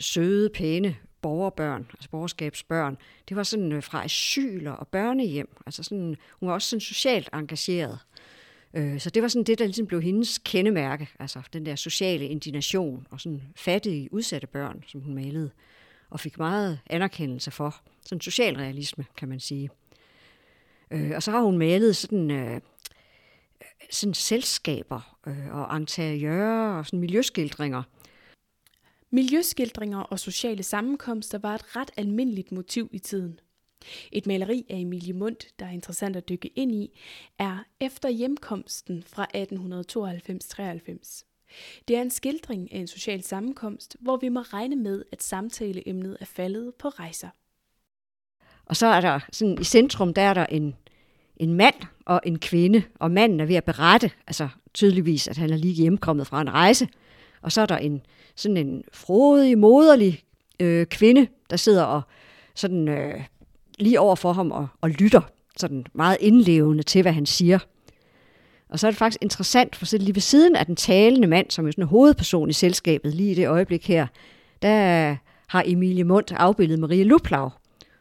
søde, 0.00 0.50
pæne 0.50 0.96
borgerbørn, 1.22 1.86
altså 1.92 2.10
borgerskabsbørn. 2.10 2.96
Det 3.28 3.36
var 3.36 3.42
sådan 3.42 3.72
øh, 3.72 3.82
fra 3.82 4.04
asyler 4.04 4.72
og 4.72 4.88
børnehjem. 4.88 5.56
Altså 5.66 5.82
sådan, 5.82 6.16
hun 6.40 6.48
var 6.48 6.54
også 6.54 6.68
sådan 6.68 6.80
socialt 6.80 7.28
engageret. 7.34 7.98
Øh, 8.76 9.00
så 9.00 9.10
det 9.10 9.22
var 9.22 9.28
sådan 9.28 9.44
det, 9.44 9.58
der 9.58 9.64
ligesom 9.64 9.86
blev 9.86 10.02
hendes 10.02 10.38
kendemærke, 10.38 11.08
altså 11.18 11.42
den 11.52 11.66
der 11.66 11.76
sociale 11.76 12.28
indignation 12.28 13.06
og 13.10 13.20
sådan 13.20 13.42
fattige, 13.56 14.12
udsatte 14.12 14.46
børn, 14.46 14.84
som 14.86 15.00
hun 15.00 15.14
malede, 15.14 15.50
og 16.10 16.20
fik 16.20 16.38
meget 16.38 16.80
anerkendelse 16.90 17.50
for. 17.50 17.80
Sådan 18.06 18.20
socialrealisme, 18.20 19.04
kan 19.16 19.28
man 19.28 19.40
sige. 19.40 19.70
Øh, 20.90 21.12
og 21.14 21.22
så 21.22 21.30
har 21.30 21.40
hun 21.40 21.58
malet 21.58 21.96
sådan, 21.96 22.30
øh, 22.30 22.60
sådan 23.90 24.14
selskaber 24.14 25.18
øh, 25.26 25.54
og 25.54 25.76
interiører 25.76 26.78
og 26.78 26.86
sådan 26.86 27.00
miljøskildringer, 27.00 27.82
Miljøskildringer 29.14 29.98
og 29.98 30.18
sociale 30.18 30.62
sammenkomster 30.62 31.38
var 31.38 31.54
et 31.54 31.76
ret 31.76 31.90
almindeligt 31.96 32.52
motiv 32.52 32.88
i 32.92 32.98
tiden. 32.98 33.40
Et 34.12 34.26
maleri 34.26 34.66
af 34.70 34.76
Emilie 34.76 35.12
Mundt, 35.12 35.46
der 35.58 35.66
er 35.66 35.70
interessant 35.70 36.16
at 36.16 36.28
dykke 36.28 36.48
ind 36.48 36.72
i, 36.72 37.00
er 37.38 37.58
Efter 37.80 38.08
hjemkomsten 38.08 39.02
fra 39.06 39.26
1892-93. 39.34 41.24
Det 41.88 41.96
er 41.96 42.02
en 42.02 42.10
skildring 42.10 42.72
af 42.72 42.78
en 42.78 42.86
social 42.86 43.22
sammenkomst, 43.22 43.96
hvor 44.00 44.16
vi 44.16 44.28
må 44.28 44.40
regne 44.40 44.76
med, 44.76 45.04
at 45.12 45.22
samtaleemnet 45.22 46.16
er 46.20 46.24
faldet 46.24 46.74
på 46.74 46.88
rejser. 46.88 47.28
Og 48.66 48.76
så 48.76 48.86
er 48.86 49.00
der 49.00 49.20
sådan 49.32 49.58
i 49.60 49.64
centrum, 49.64 50.14
der 50.14 50.22
er 50.22 50.34
der 50.34 50.46
en, 50.46 50.74
en 51.36 51.54
mand 51.54 51.74
og 52.04 52.20
en 52.26 52.38
kvinde, 52.38 52.82
og 52.94 53.10
manden 53.10 53.40
er 53.40 53.44
ved 53.44 53.54
at 53.54 53.64
berette, 53.64 54.10
altså 54.26 54.48
tydeligvis, 54.74 55.28
at 55.28 55.36
han 55.36 55.50
er 55.50 55.56
lige 55.56 55.74
hjemkommet 55.74 56.26
fra 56.26 56.40
en 56.40 56.52
rejse. 56.52 56.88
Og 57.42 57.52
så 57.52 57.60
er 57.60 57.66
der 57.66 57.76
en, 57.76 58.02
sådan 58.34 58.56
en 58.56 58.84
frodig, 58.92 59.58
moderlig 59.58 60.22
øh, 60.60 60.86
kvinde, 60.86 61.26
der 61.50 61.56
sidder 61.56 61.84
og 61.84 62.02
sådan 62.54 62.88
øh, 62.88 63.24
lige 63.78 64.00
over 64.00 64.16
for 64.16 64.32
ham 64.32 64.50
og, 64.50 64.68
og 64.80 64.90
lytter 64.90 65.20
sådan 65.56 65.86
meget 65.92 66.16
indlevende 66.20 66.82
til, 66.82 67.02
hvad 67.02 67.12
han 67.12 67.26
siger. 67.26 67.58
Og 68.68 68.78
så 68.78 68.86
er 68.86 68.90
det 68.90 68.98
faktisk 68.98 69.22
interessant, 69.22 69.76
for 69.76 69.86
så 69.86 69.98
lige 69.98 70.14
ved 70.14 70.22
siden 70.22 70.56
af 70.56 70.66
den 70.66 70.76
talende 70.76 71.28
mand, 71.28 71.50
som 71.50 71.66
er 71.66 71.70
sådan 71.70 71.84
en 71.84 71.88
hovedperson 71.88 72.50
i 72.50 72.52
selskabet 72.52 73.14
lige 73.14 73.30
i 73.30 73.34
det 73.34 73.48
øjeblik 73.48 73.88
her, 73.88 74.06
der 74.62 75.16
har 75.48 75.62
Emilie 75.66 76.04
Mundt 76.04 76.32
afbildet 76.32 76.78
Marie 76.78 77.04
Luplau. 77.04 77.44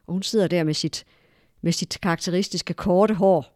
Og 0.08 0.14
hun 0.14 0.24
sidder 0.24 0.48
der 0.48 0.64
med 0.64 0.74
sit, 0.74 1.06
med 1.62 1.72
sit 1.72 1.98
karakteristiske 2.02 2.74
korte 2.74 3.14
hår, 3.14 3.56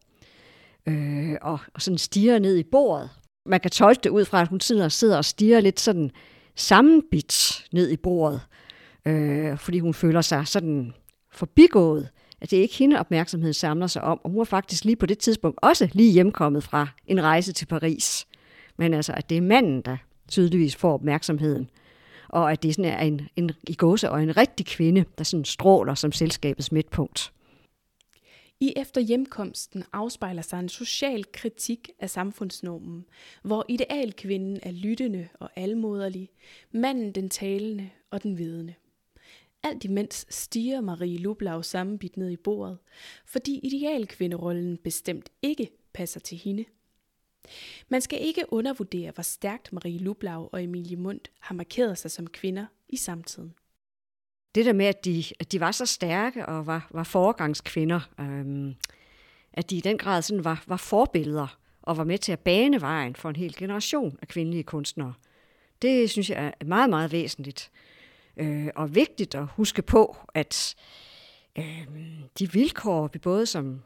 øh, 0.87 1.35
og, 1.41 1.59
og 1.73 1.81
sådan 1.81 1.97
stiger 1.97 2.39
ned 2.39 2.57
i 2.57 2.63
bordet. 2.63 3.09
Man 3.45 3.59
kan 3.59 3.71
tolke 3.71 3.99
det 4.03 4.09
ud 4.09 4.25
fra, 4.25 4.41
at 4.41 4.47
hun 4.47 4.59
sidder, 4.59 4.89
sidder 4.89 5.17
og 5.17 5.25
stiger 5.25 5.59
lidt 5.59 5.79
sådan 5.79 6.11
sammenbit 6.55 7.65
ned 7.71 7.89
i 7.89 7.97
bordet, 7.97 8.41
øh, 9.05 9.57
fordi 9.57 9.79
hun 9.79 9.93
føler 9.93 10.21
sig 10.21 10.47
sådan 10.47 10.93
forbigået, 11.37 12.09
at 12.41 12.51
det 12.51 12.57
er 12.57 12.61
ikke 12.61 12.75
hende 12.75 12.99
opmærksomheden 12.99 13.53
samler 13.53 13.87
sig 13.87 14.01
om, 14.03 14.19
og 14.23 14.29
hun 14.29 14.39
er 14.39 14.45
faktisk 14.45 14.85
lige 14.85 14.95
på 14.95 15.05
det 15.05 15.17
tidspunkt 15.17 15.59
også 15.61 15.89
lige 15.93 16.11
hjemkommet 16.11 16.63
fra 16.63 16.87
en 17.07 17.23
rejse 17.23 17.53
til 17.53 17.65
Paris. 17.65 18.27
Men 18.77 18.93
altså, 18.93 19.13
at 19.13 19.29
det 19.29 19.37
er 19.37 19.41
manden, 19.41 19.81
der 19.81 19.97
tydeligvis 20.27 20.75
får 20.75 20.93
opmærksomheden, 20.93 21.69
og 22.29 22.51
at 22.51 22.63
det 22.63 22.75
sådan 22.75 22.91
er 22.91 22.99
en, 22.99 23.21
en 23.35 23.51
i 23.67 23.73
gåse 23.73 24.09
og 24.11 24.23
en 24.23 24.37
rigtig 24.37 24.65
kvinde, 24.65 25.05
der 25.17 25.23
sådan 25.23 25.45
stråler 25.45 25.95
som 25.95 26.11
selskabets 26.11 26.71
midtpunkt. 26.71 27.33
I 28.59 28.73
efter 28.75 29.01
hjemkomsten 29.01 29.83
afspejler 29.93 30.41
sig 30.41 30.59
en 30.59 30.69
social 30.69 31.25
kritik 31.33 31.89
af 31.99 32.09
samfundsnormen, 32.09 33.05
hvor 33.43 33.65
idealkvinden 33.69 34.59
er 34.63 34.71
lyttende 34.71 35.27
og 35.39 35.49
almoderlig, 35.55 36.29
manden 36.71 37.11
den 37.11 37.29
talende 37.29 37.89
og 38.11 38.23
den 38.23 38.37
vidende. 38.37 38.73
Alt 39.67 39.83
imens 39.83 40.25
stiger 40.29 40.81
Marie 40.81 41.17
Lublau 41.17 41.61
sammenbit 41.61 42.17
ned 42.17 42.29
i 42.29 42.37
bordet, 42.37 42.77
fordi 43.25 43.59
idealkvinderollen 43.63 44.77
bestemt 44.77 45.29
ikke 45.41 45.71
passer 45.93 46.19
til 46.19 46.37
hende. 46.37 46.65
Man 47.89 48.01
skal 48.01 48.21
ikke 48.21 48.45
undervurdere, 48.53 49.11
hvor 49.11 49.23
stærkt 49.23 49.73
Marie 49.73 49.97
Lublau 49.97 50.49
og 50.51 50.63
Emilie 50.63 50.97
Mundt 50.97 51.31
har 51.39 51.55
markeret 51.55 51.97
sig 51.97 52.11
som 52.11 52.27
kvinder 52.27 52.65
i 52.89 52.97
samtiden 52.97 53.53
det 54.57 54.65
der 54.65 54.73
med, 54.73 54.85
at 54.85 55.05
de, 55.05 55.23
at 55.39 55.51
de 55.51 55.59
var 55.59 55.71
så 55.71 55.85
stærke 55.85 56.45
og 56.45 56.67
var, 56.67 56.87
var 56.91 57.03
foregangskvinder, 57.03 57.99
øhm, 58.19 58.75
at 59.53 59.69
de 59.69 59.77
i 59.77 59.81
den 59.81 59.97
grad 59.97 60.21
sådan 60.21 60.43
var, 60.43 60.63
var 60.67 60.77
forbilleder 60.77 61.57
og 61.81 61.97
var 61.97 62.03
med 62.03 62.17
til 62.17 62.31
at 62.31 62.39
bane 62.39 62.81
vejen 62.81 63.15
for 63.15 63.29
en 63.29 63.35
hel 63.35 63.55
generation 63.55 64.17
af 64.21 64.27
kvindelige 64.27 64.63
kunstnere. 64.63 65.13
Det 65.81 66.09
synes 66.09 66.29
jeg 66.29 66.53
er 66.59 66.65
meget, 66.65 66.89
meget 66.89 67.11
væsentligt 67.11 67.71
øh, 68.39 68.67
og 68.75 68.95
vigtigt 68.95 69.35
at 69.35 69.47
huske 69.47 69.81
på, 69.81 70.17
at 70.33 70.75
øh, 71.57 71.87
de 72.39 72.51
vilkår, 72.51 73.09
vi 73.13 73.19
både 73.19 73.45
som 73.45 73.81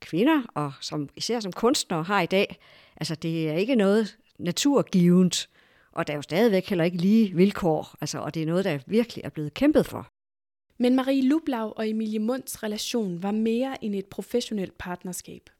kvinder 0.00 0.42
og 0.54 0.72
som, 0.80 1.08
især 1.16 1.40
som 1.40 1.52
kunstnere 1.52 2.02
har 2.02 2.20
i 2.20 2.26
dag, 2.26 2.58
altså 2.96 3.14
det 3.14 3.48
er 3.48 3.54
ikke 3.54 3.74
noget 3.74 4.18
naturgivent, 4.38 5.48
og 5.92 6.06
der 6.06 6.12
er 6.12 6.16
jo 6.16 6.22
stadigvæk 6.22 6.68
heller 6.68 6.84
ikke 6.84 6.96
lige 6.96 7.34
vilkår, 7.34 7.96
altså, 8.00 8.18
og 8.18 8.34
det 8.34 8.42
er 8.42 8.46
noget, 8.46 8.64
der 8.64 8.78
virkelig 8.86 9.24
er 9.24 9.28
blevet 9.28 9.54
kæmpet 9.54 9.86
for. 9.86 10.08
Men 10.78 10.96
Marie 10.96 11.28
Lublau 11.28 11.72
og 11.76 11.88
Emilie 11.88 12.18
Munds 12.18 12.62
relation 12.62 13.22
var 13.22 13.30
mere 13.30 13.84
end 13.84 13.94
et 13.94 14.06
professionelt 14.06 14.78
partnerskab. 14.78 15.50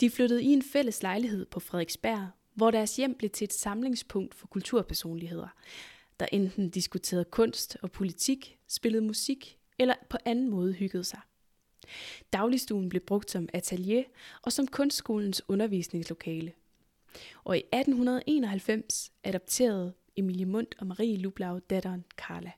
De 0.00 0.10
flyttede 0.10 0.42
i 0.42 0.46
en 0.46 0.62
fælles 0.62 1.02
lejlighed 1.02 1.46
på 1.46 1.60
Frederiksberg, 1.60 2.28
hvor 2.54 2.70
deres 2.70 2.96
hjem 2.96 3.14
blev 3.14 3.30
til 3.30 3.44
et 3.44 3.52
samlingspunkt 3.52 4.34
for 4.34 4.46
kulturpersonligheder, 4.46 5.48
der 6.20 6.26
enten 6.32 6.70
diskuterede 6.70 7.24
kunst 7.24 7.76
og 7.82 7.90
politik, 7.90 8.58
spillede 8.68 9.04
musik 9.04 9.58
eller 9.78 9.94
på 10.10 10.16
anden 10.24 10.50
måde 10.50 10.72
hyggede 10.72 11.04
sig. 11.04 11.20
Dagligstuen 12.32 12.88
blev 12.88 13.02
brugt 13.02 13.30
som 13.30 13.48
atelier 13.52 14.02
og 14.42 14.52
som 14.52 14.66
kunstskolens 14.66 15.42
undervisningslokale– 15.48 16.52
og 17.44 17.56
i 17.56 17.62
1891 17.72 19.12
adopterede 19.24 19.92
Emilie 20.16 20.46
Mundt 20.46 20.74
og 20.78 20.86
Marie 20.86 21.16
Lublau 21.16 21.58
datteren 21.70 22.04
Carla. 22.16 22.50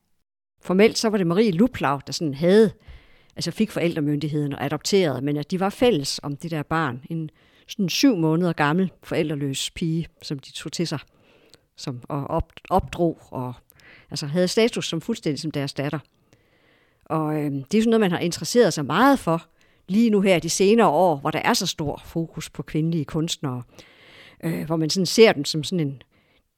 Formelt 0.61 0.99
så 0.99 1.09
var 1.09 1.19
det 1.19 1.27
Marie 1.27 1.53
Lublau, 1.53 2.01
der 2.07 2.13
sådan 2.13 2.35
havde, 2.35 2.73
altså 3.37 3.51
fik 3.51 3.71
forældremyndigheden 3.71 4.53
og 4.53 4.65
adopterede, 4.65 5.23
men 5.23 5.37
at 5.37 5.51
de 5.51 5.61
var 5.61 5.71
fælles 5.71 6.21
om 6.23 6.37
det 6.37 6.51
der 6.51 6.63
barn. 6.63 7.05
En 7.11 7.31
sådan 7.69 7.89
syv 7.89 8.17
måneder 8.17 8.53
gammel 8.53 8.93
forældreløs 9.03 9.71
pige, 9.71 10.09
som 10.23 10.39
de 10.39 10.53
tog 10.53 10.73
til 10.73 10.87
sig 10.87 10.99
som, 11.77 12.01
og 12.09 12.27
op, 12.27 12.53
opdrog 12.71 13.19
og 13.31 13.55
altså 14.11 14.27
havde 14.27 14.49
status 14.49 14.89
som 14.89 15.01
fuldstændig 15.01 15.41
som 15.41 15.51
deres 15.51 15.73
datter. 15.73 15.99
Og 17.05 17.35
øh, 17.35 17.53
det 17.53 17.75
er 17.75 17.83
sådan 17.83 17.91
noget, 17.91 18.01
man 18.01 18.11
har 18.11 18.19
interesseret 18.19 18.75
sig 18.75 18.85
meget 18.85 19.19
for 19.19 19.43
lige 19.89 20.11
nu 20.11 20.21
her 20.21 20.39
de 20.39 20.51
senere 20.51 20.89
år, 20.89 21.17
hvor 21.17 21.31
der 21.31 21.39
er 21.39 21.55
så 21.55 21.67
stor 21.67 22.03
fokus 22.05 22.51
på 22.51 22.63
kvindelige 22.63 23.05
kunstnere 23.05 23.63
øh, 24.45 24.65
hvor 24.67 24.77
man 24.77 24.91
sådan 24.91 25.07
ser 25.07 25.33
dem 25.33 25.45
som 25.45 25.65
sådan 25.65 25.87
en 25.87 26.03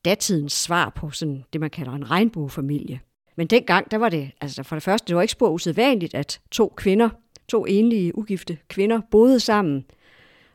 datidens 0.04 0.52
svar 0.52 0.92
på 0.96 1.10
sådan 1.10 1.44
det, 1.52 1.60
man 1.60 1.70
kalder 1.70 1.92
en 1.92 2.10
regnbuefamilie. 2.10 3.00
Men 3.36 3.46
dengang, 3.46 3.90
der 3.90 3.96
var 3.96 4.08
det, 4.08 4.30
altså 4.40 4.62
for 4.62 4.76
det 4.76 4.82
første, 4.82 5.08
det 5.08 5.16
var 5.16 5.22
ikke 5.22 5.32
spor 5.32 5.48
usædvanligt, 5.48 6.14
at 6.14 6.40
to 6.50 6.74
kvinder, 6.76 7.08
to 7.48 7.64
enlige, 7.64 8.18
ugifte 8.18 8.58
kvinder, 8.68 9.00
boede 9.10 9.40
sammen 9.40 9.84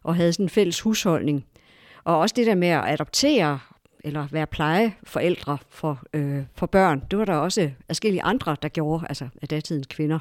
og 0.03 0.15
havde 0.15 0.33
sådan 0.33 0.45
en 0.45 0.49
fælles 0.49 0.81
husholdning. 0.81 1.45
Og 2.03 2.19
også 2.19 2.33
det 2.35 2.47
der 2.47 2.55
med 2.55 2.67
at 2.67 2.83
adoptere 2.87 3.59
eller 4.03 4.27
være 4.31 4.47
plejeforældre 4.47 5.57
for, 5.69 6.03
øh, 6.13 6.43
for 6.55 6.65
børn, 6.65 7.03
det 7.11 7.19
var 7.19 7.25
der 7.25 7.33
også 7.33 7.71
forskellige 7.87 8.23
andre, 8.23 8.55
der 8.61 8.69
gjorde, 8.69 9.05
altså 9.09 9.29
af 9.41 9.47
datidens 9.47 9.87
kvinder. 9.87 10.19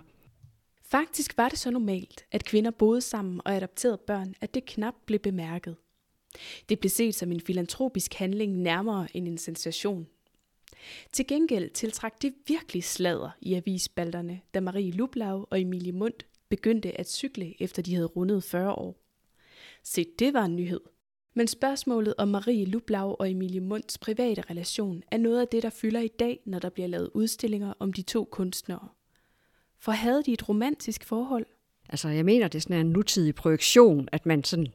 Faktisk 0.85 1.37
var 1.37 1.49
det 1.49 1.59
så 1.59 1.71
normalt, 1.71 2.25
at 2.33 2.45
kvinder 2.45 2.71
boede 2.71 3.01
sammen 3.01 3.41
og 3.45 3.55
adopterede 3.57 3.99
børn, 4.07 4.35
at 4.41 4.55
det 4.55 4.65
knap 4.65 4.95
blev 5.07 5.19
bemærket. 5.19 5.77
Det 6.69 6.79
blev 6.79 6.91
set 6.91 7.15
som 7.15 7.33
en 7.33 7.41
filantropisk 7.41 8.15
handling 8.15 8.57
nærmere 8.57 9.09
end 9.15 9.29
en 9.29 9.39
sensation. 9.39 10.07
Til 11.12 11.27
gengæld 11.27 11.71
tiltrak 11.71 12.23
det 12.23 12.35
virkelig 12.47 12.85
slader 12.85 13.31
i 13.41 13.55
avisspalterne, 13.55 14.41
da 14.55 14.61
Marie 14.61 14.93
Lublau 14.93 15.47
og 15.51 15.61
Emilie 15.61 15.93
Mundt 15.93 16.27
begyndte 16.49 17.01
at 17.01 17.11
cykle, 17.11 17.62
efter 17.62 17.83
de 17.83 17.95
havde 17.95 18.07
rundet 18.07 18.45
40 18.45 18.73
år. 18.73 18.97
Se, 19.83 20.07
det 20.19 20.35
var 20.35 20.45
en 20.45 20.57
nyhed. 20.57 20.81
Men 21.35 21.47
spørgsmålet 21.47 22.15
om 22.19 22.29
Marie 22.29 22.65
Lublau 22.65 23.17
og 23.19 23.31
Emilie 23.31 23.61
Munds 23.61 23.99
private 23.99 24.43
relation 24.51 25.03
er 25.11 25.17
noget 25.17 25.41
af 25.41 25.49
det, 25.49 25.62
der 25.62 25.71
fylder 25.71 26.01
i 26.01 26.09
dag, 26.09 26.41
når 26.47 26.59
der 26.59 26.71
bliver 26.71 26.89
lavet 26.89 27.11
udstillinger 27.15 27.73
om 27.79 27.93
de 27.93 28.03
to 28.03 28.25
kunstnere. 28.25 28.89
For 29.79 29.93
havde 29.93 30.23
de 30.23 30.33
et 30.33 30.49
romantisk 30.49 31.05
forhold? 31.05 31.47
Altså, 31.89 32.09
jeg 32.09 32.25
mener, 32.25 32.49
det 32.49 32.59
er 32.59 32.62
sådan 32.62 32.87
en 32.87 32.93
nutidig 32.93 33.35
projektion, 33.35 34.09
at 34.12 34.27
man 34.27 34.45
sådan 34.45 34.67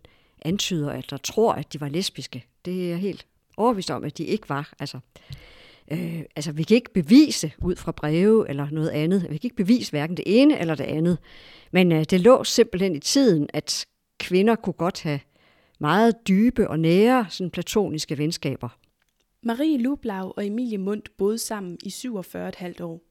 antyder, 0.42 0.92
eller 0.92 1.18
tror, 1.18 1.54
at 1.54 1.74
de 1.74 1.82
var 1.82 1.90
lesbiske. 1.90 2.46
Det 2.66 2.86
er 2.86 2.90
jeg 2.90 2.98
helt 2.98 3.28
overbevist 3.58 3.92
om, 3.92 4.04
at 4.04 4.18
de 4.18 4.24
ikke 4.24 4.50
var. 4.50 4.74
Altså, 4.80 5.00
øh, 5.92 6.22
altså, 6.36 6.52
vi 6.52 6.64
kan 6.64 6.76
ikke 6.76 6.94
bevise 6.94 7.52
ud 7.62 7.76
fra 7.76 7.92
breve 7.92 8.50
eller 8.50 8.68
noget 8.72 8.90
andet. 8.90 9.22
Vi 9.22 9.28
kan 9.28 9.40
ikke 9.44 9.56
bevise 9.56 9.92
hverken 9.92 10.18
det 10.18 10.42
ene 10.42 10.60
eller 10.60 10.76
det 10.76 10.84
andet. 10.84 11.18
Men 11.72 11.92
øh, 11.92 12.04
det 12.04 12.22
lå 12.22 12.44
simpelthen 12.44 12.96
i 12.96 13.00
tiden, 13.00 13.50
at 13.54 13.86
kvinder 14.20 14.56
kunne 14.56 14.74
godt 14.74 15.04
have 15.04 15.20
meget 15.80 16.28
dybe 16.28 16.70
og 16.70 16.80
nære 16.80 17.26
sådan 17.30 17.52
platoniske 17.52 18.18
venskaber. 18.18 18.70
Marie 19.42 19.78
Lublau 19.78 20.34
og 20.38 20.46
Emilie 20.46 20.78
Mundt 20.78 21.18
boede 21.18 21.38
sammen 21.38 21.78
i 21.84 21.90
47,5 21.90 22.84
år. 22.84 23.02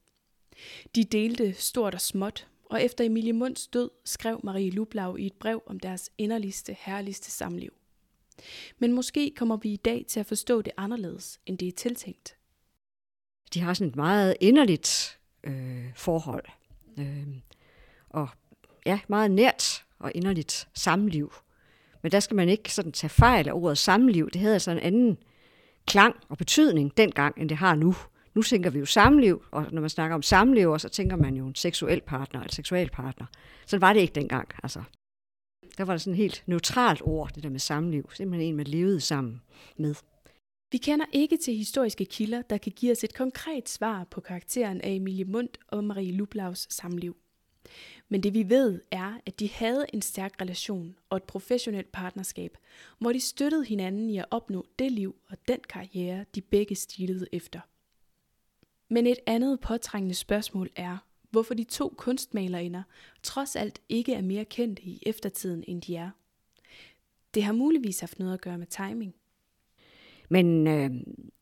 De 0.95 1.05
delte 1.05 1.53
stort 1.53 1.95
og 1.95 2.01
småt, 2.01 2.49
og 2.71 2.83
efter 2.83 3.05
Emilie 3.05 3.33
Munds 3.33 3.67
død 3.67 3.91
skrev 4.05 4.41
Marie 4.45 4.71
Lublau 4.71 5.17
i 5.17 5.27
et 5.27 5.33
brev 5.33 5.63
om 5.67 5.81
deres 5.81 6.11
inderligste, 6.19 6.77
herligste 6.81 7.31
samliv. 7.31 7.73
Men 8.79 8.93
måske 8.93 9.33
kommer 9.37 9.57
vi 9.57 9.73
i 9.73 9.77
dag 9.77 10.05
til 10.09 10.21
at 10.21 10.27
forstå 10.27 10.63
det 10.63 10.73
anderledes, 10.77 11.41
end 11.47 11.59
det 11.59 11.69
er 11.69 11.73
tiltænkt. 11.73 12.37
De 13.55 13.61
har 13.61 13.75
sådan 13.75 13.89
et 13.89 13.97
meget 13.97 14.37
inderligt 14.41 15.19
øh, 15.45 15.93
forhold. 15.95 16.45
Øh, 16.99 17.27
og 18.09 18.29
ja, 18.87 19.01
meget 19.09 19.31
nært 19.31 19.85
og 19.99 20.13
inderligt 20.15 20.69
samliv. 20.75 21.33
Men 22.03 22.13
der 22.13 22.21
skal 22.21 22.37
man 22.37 22.49
ikke 22.49 22.73
sådan 22.73 22.93
tage 22.93 23.11
fejl 23.11 23.49
af 23.49 23.53
ordet 23.53 23.79
samliv. 23.79 24.31
Det 24.31 24.41
havde 24.41 24.55
altså 24.55 24.71
en 24.71 24.79
anden 24.79 25.19
klang 25.87 26.17
og 26.29 26.39
betydning 26.39 26.97
dengang, 26.97 27.39
end 27.39 27.49
det 27.49 27.57
har 27.57 27.75
nu. 27.75 27.95
Nu 28.35 28.43
tænker 28.43 28.71
vi 28.71 28.79
jo 28.79 28.87
samliv, 28.87 29.43
og 29.51 29.67
når 29.73 29.81
man 29.81 29.91
snakker 29.91 30.15
om 30.15 30.23
samlever, 30.23 30.79
så 30.79 30.89
tænker 30.89 31.17
man 31.17 31.35
jo 31.35 31.47
en 31.47 31.55
seksuel 31.55 32.01
partner 32.01 32.41
eller 32.41 32.53
seksuel 32.53 32.91
partner. 32.91 33.27
Så 33.67 33.79
var 33.79 33.93
det 33.93 34.01
ikke 34.01 34.15
dengang. 34.15 34.49
Altså. 34.63 34.83
Der 35.79 35.85
var 35.85 35.93
det 35.93 36.01
sådan 36.01 36.13
et 36.13 36.19
helt 36.19 36.43
neutralt 36.47 37.03
ord, 37.05 37.31
det 37.35 37.43
der 37.43 37.51
med 37.51 37.61
samliv. 37.61 38.11
Simpelthen 38.15 38.49
en, 38.49 38.57
man 38.57 38.67
levede 38.67 39.01
sammen 39.01 39.43
med. 39.77 39.95
Vi 40.73 40.79
kender 40.79 41.07
ikke 41.13 41.37
til 41.37 41.55
historiske 41.55 42.05
kilder, 42.05 42.43
der 42.43 42.59
kan 42.59 42.73
give 42.73 42.93
os 42.93 43.05
et 43.05 43.15
konkret 43.15 43.69
svar 43.69 44.05
på 44.11 44.21
karakteren 44.21 44.81
af 44.81 44.91
Emilie 44.91 45.25
Mundt 45.25 45.59
og 45.69 45.85
Marie 45.85 46.13
Lublaus 46.13 46.67
samliv. 46.71 47.17
Men 48.09 48.23
det 48.23 48.35
vi 48.35 48.49
ved 48.49 48.81
er, 48.91 49.21
at 49.27 49.41
de 49.41 49.49
havde 49.49 49.87
en 49.93 50.03
stærk 50.03 50.41
relation 50.41 50.97
og 51.11 51.17
et 51.17 51.23
professionelt 51.23 51.93
partnerskab, 51.93 52.59
hvor 52.99 53.13
de 53.13 53.21
støttede 53.21 53.65
hinanden 53.65 54.11
i 54.11 54.19
at 54.19 54.25
opnå 54.31 54.67
det 54.79 54.93
liv 54.93 55.17
og 55.29 55.37
den 55.49 55.59
karriere, 55.69 56.25
de 56.35 56.41
begge 56.41 56.75
stilede 56.75 57.27
efter. 57.33 57.61
Men 58.89 59.07
et 59.07 59.19
andet 59.27 59.61
påtrængende 59.61 60.15
spørgsmål 60.15 60.71
er, 60.77 60.99
hvorfor 61.31 61.55
de 61.55 61.65
to 61.65 61.95
kunstmalerinder 61.97 62.83
trods 63.23 63.57
alt 63.57 63.81
ikke 63.89 64.15
er 64.15 64.23
mere 64.23 64.45
kendte 64.45 64.83
i 64.83 65.03
eftertiden, 65.07 65.65
end 65.67 65.83
de 65.83 65.97
er. 65.97 66.11
Det 67.35 67.43
har 67.43 67.53
muligvis 67.53 68.01
haft 68.01 68.19
noget 68.19 68.35
at 68.35 68.41
gøre 68.41 68.59
med 68.59 68.67
timing. 68.67 69.15
Men 70.29 70.67
øh, 70.67 70.91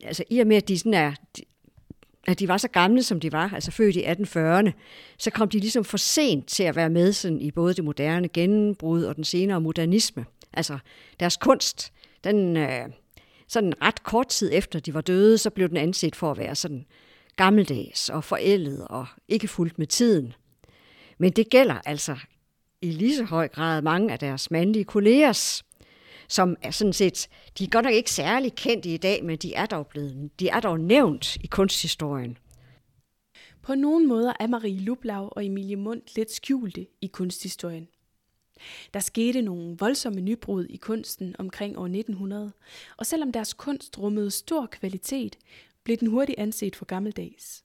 altså, 0.05 0.24
i 0.31 0.38
og 0.38 0.46
med, 0.46 0.57
at 0.57 0.68
de, 0.68 0.79
sådan 0.79 0.94
er, 0.94 1.14
at 2.27 2.39
de 2.39 2.49
var 2.49 2.57
så 2.57 2.69
gamle, 2.69 3.03
som 3.03 3.21
de 3.21 3.33
var, 3.33 3.51
altså 3.55 3.71
født 3.71 3.97
i 3.97 4.05
1840'erne, 4.05 4.71
så 5.19 5.31
kom 5.31 5.49
de 5.49 5.59
ligesom 5.59 5.85
for 5.85 5.97
sent 5.97 6.47
til 6.47 6.63
at 6.63 6.77
være 6.77 6.91
med 6.91 7.13
sådan, 7.13 7.41
i 7.41 7.51
både 7.51 7.75
det 7.75 7.85
moderne 7.85 8.29
gennembrud 8.29 9.05
og 9.05 9.17
den 9.17 9.25
senere 9.25 9.61
modernisme. 9.61 10.27
Altså 10.53 10.79
deres 11.21 11.37
kunst, 11.37 11.93
den, 12.25 12.57
øh, 12.57 12.89
sådan 13.49 13.73
ret 13.83 14.03
kort 14.03 14.29
tid 14.29 14.51
efter 14.53 14.81
de 14.81 14.95
var 14.95 15.01
døde, 15.01 15.39
så 15.39 15.51
blev 15.51 15.69
den 15.69 15.77
anset 15.77 16.17
for 16.17 16.31
at 16.31 16.39
være 16.39 16.55
sådan 16.55 16.87
gammeldags 17.37 18.09
og 18.09 18.25
forældet 18.25 18.87
og 18.89 19.07
ikke 19.29 19.49
fuldt 19.49 19.79
med 19.79 19.87
tiden. 19.87 20.33
Men 21.19 21.33
det 21.33 21.51
gælder 21.51 21.77
altså 21.87 22.17
i 22.83 22.91
lige 22.91 23.17
så 23.17 23.25
høj 23.25 23.49
grad 23.49 23.83
mange 23.83 24.13
af 24.13 24.19
deres 24.19 24.51
mandlige 24.51 24.85
kollegers, 24.85 25.65
som 26.29 26.57
er 26.63 26.71
sådan 26.71 26.93
set, 26.93 27.29
de 27.59 27.65
er 27.65 27.69
godt 27.69 27.85
nok 27.85 27.95
ikke 27.95 28.11
særlig 28.11 28.55
kendte 28.55 28.95
i 28.95 28.97
dag, 28.97 29.25
men 29.25 29.37
de 29.37 29.55
er 29.55 29.67
dog, 29.67 29.87
blevet, 29.87 30.31
de 30.41 30.49
er 30.49 30.61
dog 30.61 30.81
nævnt 30.81 31.37
i 31.37 31.47
kunsthistorien. 31.47 32.39
På 33.63 33.75
nogle 33.75 34.07
måder 34.07 34.33
er 34.41 34.47
Marie 34.47 34.81
Lublau 34.81 35.29
og 35.33 35.47
Emilie 35.47 35.77
Mundt 35.77 36.17
lidt 36.17 36.33
skjulte 36.33 36.87
i 37.01 37.07
kunsthistorien. 37.07 37.89
Der 38.95 39.01
skete 39.01 39.43
nogle 39.43 39.77
voldsomme 39.79 40.21
nybrud 40.21 40.65
i 40.65 40.77
kunsten 40.77 41.37
omkring 41.39 41.79
år 41.79 41.85
1900, 41.85 42.53
og 42.97 43.07
selvom 43.07 43.33
deres 43.33 43.55
kunst 43.55 43.99
rummede 43.99 44.31
stor 44.31 44.67
kvalitet, 44.67 45.39
blev 45.85 45.97
den 45.97 46.09
hurtigt 46.09 46.39
anset 46.39 46.77
for 46.77 46.85
gammeldags. 46.85 47.65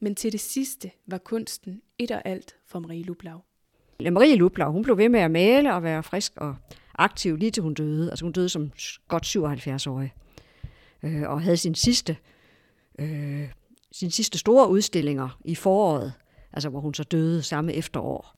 Men 0.00 0.14
til 0.14 0.32
det 0.32 0.40
sidste 0.40 0.90
var 1.06 1.18
kunsten 1.18 1.82
et 1.98 2.10
og 2.10 2.22
alt 2.24 2.56
for 2.66 2.78
Marie 2.78 3.02
Lublau. 3.02 3.40
Marie 4.00 4.36
Lublau, 4.36 4.72
hun 4.72 4.82
blev 4.82 4.98
ved 4.98 5.08
med 5.08 5.20
at 5.20 5.30
male 5.30 5.74
og 5.74 5.82
være 5.82 6.02
frisk 6.02 6.32
og 6.36 6.56
aktiv 6.98 7.36
lige 7.36 7.50
til 7.50 7.62
hun 7.62 7.74
døde. 7.74 8.10
Altså 8.10 8.24
hun 8.24 8.32
døde 8.32 8.48
som 8.48 8.72
godt 9.08 9.36
77-årig. 9.36 10.12
Øh, 11.02 11.30
og 11.30 11.42
havde 11.42 11.56
sin 11.56 11.74
sidste, 11.74 12.16
øh, 12.98 13.48
sin 13.92 14.10
sidste 14.10 14.38
store 14.38 14.68
udstillinger 14.68 15.40
i 15.44 15.54
foråret, 15.54 16.12
altså 16.52 16.68
hvor 16.68 16.80
hun 16.80 16.94
så 16.94 17.02
døde 17.02 17.42
samme 17.42 17.72
efterår. 17.72 18.34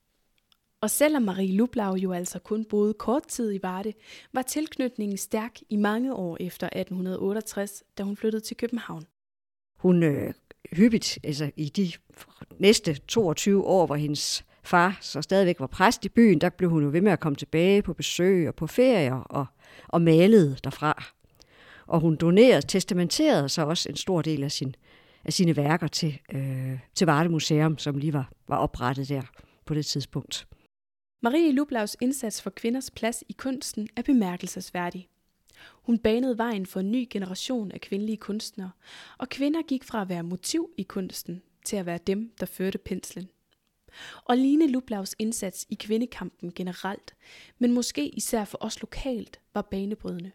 Og 0.82 0.90
selvom 0.90 1.22
Marie 1.22 1.56
Lublau 1.56 1.94
jo 1.94 2.12
altså 2.12 2.38
kun 2.38 2.64
boede 2.64 2.94
kort 2.94 3.26
tid 3.26 3.52
i 3.52 3.58
Varde, 3.62 3.92
var 4.32 4.42
tilknytningen 4.42 5.16
stærk 5.16 5.58
i 5.68 5.76
mange 5.76 6.14
år 6.14 6.36
efter 6.40 6.66
1868, 6.66 7.82
da 7.98 8.02
hun 8.02 8.16
flyttede 8.16 8.44
til 8.44 8.56
København. 8.56 9.04
Hun 9.76 10.02
øh, 10.02 10.34
hyppigt, 10.72 11.18
altså 11.24 11.50
i 11.56 11.68
de 11.68 11.92
næste 12.58 12.94
22 12.94 13.64
år, 13.64 13.86
hvor 13.86 13.96
hendes 13.96 14.44
far 14.70 14.98
så 15.00 15.22
stadigvæk 15.22 15.60
var 15.60 15.66
præst 15.66 16.04
i 16.04 16.08
byen, 16.08 16.40
der 16.40 16.48
blev 16.48 16.70
hun 16.70 16.82
jo 16.82 16.90
ved 16.90 17.00
med 17.00 17.12
at 17.12 17.20
komme 17.20 17.36
tilbage 17.36 17.82
på 17.82 17.92
besøg 17.92 18.48
og 18.48 18.54
på 18.54 18.66
ferier 18.66 19.14
og, 19.14 19.46
og 19.88 20.02
malede 20.02 20.56
derfra. 20.64 21.04
Og 21.86 22.00
hun 22.00 22.16
donerede, 22.16 22.66
testamenterede 22.66 23.48
så 23.48 23.66
også 23.66 23.88
en 23.88 23.96
stor 23.96 24.22
del 24.22 24.42
af, 24.42 24.52
sin, 24.52 24.74
af 25.24 25.32
sine 25.32 25.56
værker 25.56 25.86
til, 25.86 26.18
øh, 26.32 26.78
til 26.94 27.06
Varde 27.06 27.28
Museum, 27.28 27.78
som 27.78 27.98
lige 27.98 28.12
var, 28.12 28.32
var 28.48 28.56
oprettet 28.56 29.08
der 29.08 29.22
på 29.66 29.74
det 29.74 29.86
tidspunkt. 29.86 30.46
Marie 31.22 31.52
Lublaus 31.52 31.96
indsats 32.00 32.42
for 32.42 32.50
kvinders 32.50 32.90
plads 32.90 33.24
i 33.28 33.32
kunsten 33.32 33.88
er 33.96 34.02
bemærkelsesværdig. 34.02 35.08
Hun 35.82 35.98
banede 35.98 36.38
vejen 36.38 36.66
for 36.66 36.80
en 36.80 36.90
ny 36.90 37.06
generation 37.10 37.72
af 37.72 37.80
kvindelige 37.80 38.16
kunstnere, 38.16 38.70
og 39.18 39.28
kvinder 39.28 39.62
gik 39.62 39.84
fra 39.84 40.02
at 40.02 40.08
være 40.08 40.22
motiv 40.22 40.70
i 40.76 40.82
kunsten 40.82 41.42
til 41.64 41.76
at 41.76 41.86
være 41.86 41.98
dem, 42.06 42.32
der 42.40 42.46
førte 42.46 42.78
penslen. 42.78 43.28
Og 44.24 44.36
Line 44.36 44.66
Lublaus 44.66 45.14
indsats 45.18 45.66
i 45.70 45.74
kvindekampen 45.74 46.52
generelt, 46.54 47.14
men 47.58 47.72
måske 47.72 48.08
især 48.08 48.44
for 48.44 48.58
os 48.60 48.80
lokalt, 48.80 49.40
var 49.54 49.62
banebrydende. 49.62 50.32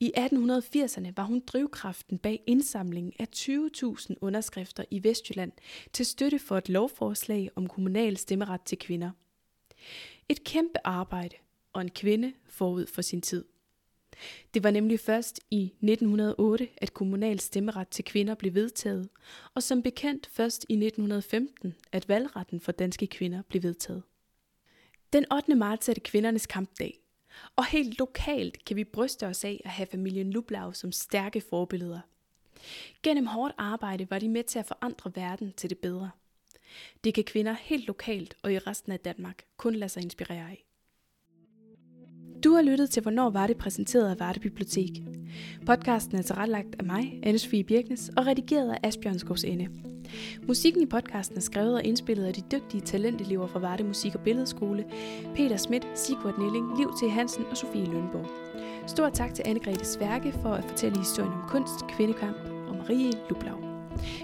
I 0.00 0.12
1880'erne 0.18 1.12
var 1.16 1.22
hun 1.22 1.42
drivkraften 1.46 2.18
bag 2.18 2.42
indsamlingen 2.46 3.12
af 3.18 3.26
20.000 3.36 4.14
underskrifter 4.20 4.84
i 4.90 5.04
Vestjylland 5.04 5.52
til 5.92 6.06
støtte 6.06 6.38
for 6.38 6.58
et 6.58 6.68
lovforslag 6.68 7.50
om 7.56 7.66
kommunal 7.66 8.16
stemmeret 8.16 8.60
til 8.62 8.78
kvinder– 8.78 9.10
et 10.28 10.44
kæmpe 10.44 10.78
arbejde 10.84 11.36
og 11.72 11.80
en 11.80 11.90
kvinde 11.90 12.32
forud 12.48 12.86
for 12.86 13.02
sin 13.02 13.22
tid. 13.22 13.44
Det 14.54 14.64
var 14.64 14.70
nemlig 14.70 15.00
først 15.00 15.40
i 15.50 15.64
1908, 15.64 16.68
at 16.76 16.94
kommunal 16.94 17.40
stemmeret 17.40 17.88
til 17.88 18.04
kvinder 18.04 18.34
blev 18.34 18.54
vedtaget, 18.54 19.08
og 19.54 19.62
som 19.62 19.82
bekendt 19.82 20.26
først 20.26 20.66
i 20.68 20.72
1915, 20.72 21.74
at 21.92 22.08
valgretten 22.08 22.60
for 22.60 22.72
danske 22.72 23.06
kvinder 23.06 23.42
blev 23.48 23.62
vedtaget. 23.62 24.02
Den 25.12 25.32
8. 25.32 25.54
marts 25.54 25.88
er 25.88 25.94
det 25.94 26.02
kvindernes 26.02 26.46
kampdag, 26.46 27.00
og 27.56 27.66
helt 27.66 27.98
lokalt 27.98 28.64
kan 28.64 28.76
vi 28.76 28.84
bryste 28.84 29.26
os 29.26 29.44
af 29.44 29.60
at 29.64 29.70
have 29.70 29.86
familien 29.86 30.32
Lublau 30.32 30.72
som 30.72 30.92
stærke 30.92 31.40
forbilleder. 31.40 32.00
Gennem 33.02 33.26
hårdt 33.26 33.54
arbejde 33.58 34.10
var 34.10 34.18
de 34.18 34.28
med 34.28 34.44
til 34.44 34.58
at 34.58 34.66
forandre 34.66 35.12
verden 35.14 35.52
til 35.56 35.70
det 35.70 35.78
bedre. 35.78 36.10
Det 37.04 37.14
kan 37.14 37.24
kvinder 37.24 37.52
helt 37.52 37.86
lokalt 37.86 38.36
og 38.42 38.52
i 38.52 38.58
resten 38.58 38.92
af 38.92 39.00
Danmark 39.00 39.44
kun 39.56 39.74
lade 39.74 39.88
sig 39.88 40.02
inspirere 40.02 40.50
af. 40.50 40.64
Du 42.44 42.52
har 42.52 42.62
lyttet 42.62 42.90
til 42.90 43.02
Hvornår 43.02 43.30
var 43.30 43.46
det 43.46 43.56
præsenteret 43.56 44.10
af 44.10 44.20
Varde 44.20 44.40
Bibliotek. 44.40 44.90
Podcasten 45.66 46.18
er 46.18 46.22
tilrettelagt 46.22 46.76
af 46.78 46.84
mig, 46.84 47.20
Anne 47.22 47.38
Sofie 47.38 47.64
Birknes, 47.64 48.10
og 48.16 48.26
redigeret 48.26 48.70
af 48.70 48.78
Asbjørn 48.88 49.18
Skovs 49.18 49.44
Ende. 49.44 49.68
Musikken 50.46 50.82
i 50.82 50.86
podcasten 50.86 51.36
er 51.36 51.40
skrevet 51.40 51.74
og 51.74 51.84
indspillet 51.84 52.24
af 52.24 52.34
de 52.34 52.42
dygtige 52.52 52.80
talentelever 52.80 53.46
fra 53.46 53.58
Varde 53.58 53.84
Musik- 53.84 54.14
og 54.14 54.20
Billedskole, 54.20 54.84
Peter 55.34 55.56
Schmidt, 55.56 55.86
Sigurd 55.94 56.38
Nelling, 56.38 56.78
Liv 56.78 56.90
T. 57.02 57.10
Hansen 57.10 57.44
og 57.50 57.56
Sofie 57.56 57.84
Lønborg. 57.84 58.30
Stor 58.86 59.08
tak 59.08 59.34
til 59.34 59.42
Anne-Grethe 59.42 59.84
Sværke 59.84 60.32
for 60.32 60.50
at 60.50 60.64
fortælle 60.64 60.98
historien 60.98 61.32
om 61.32 61.48
kunst, 61.48 61.86
kvindekamp 61.96 62.36
og 62.68 62.76
Marie 62.76 63.12
Lublau. 63.30 63.73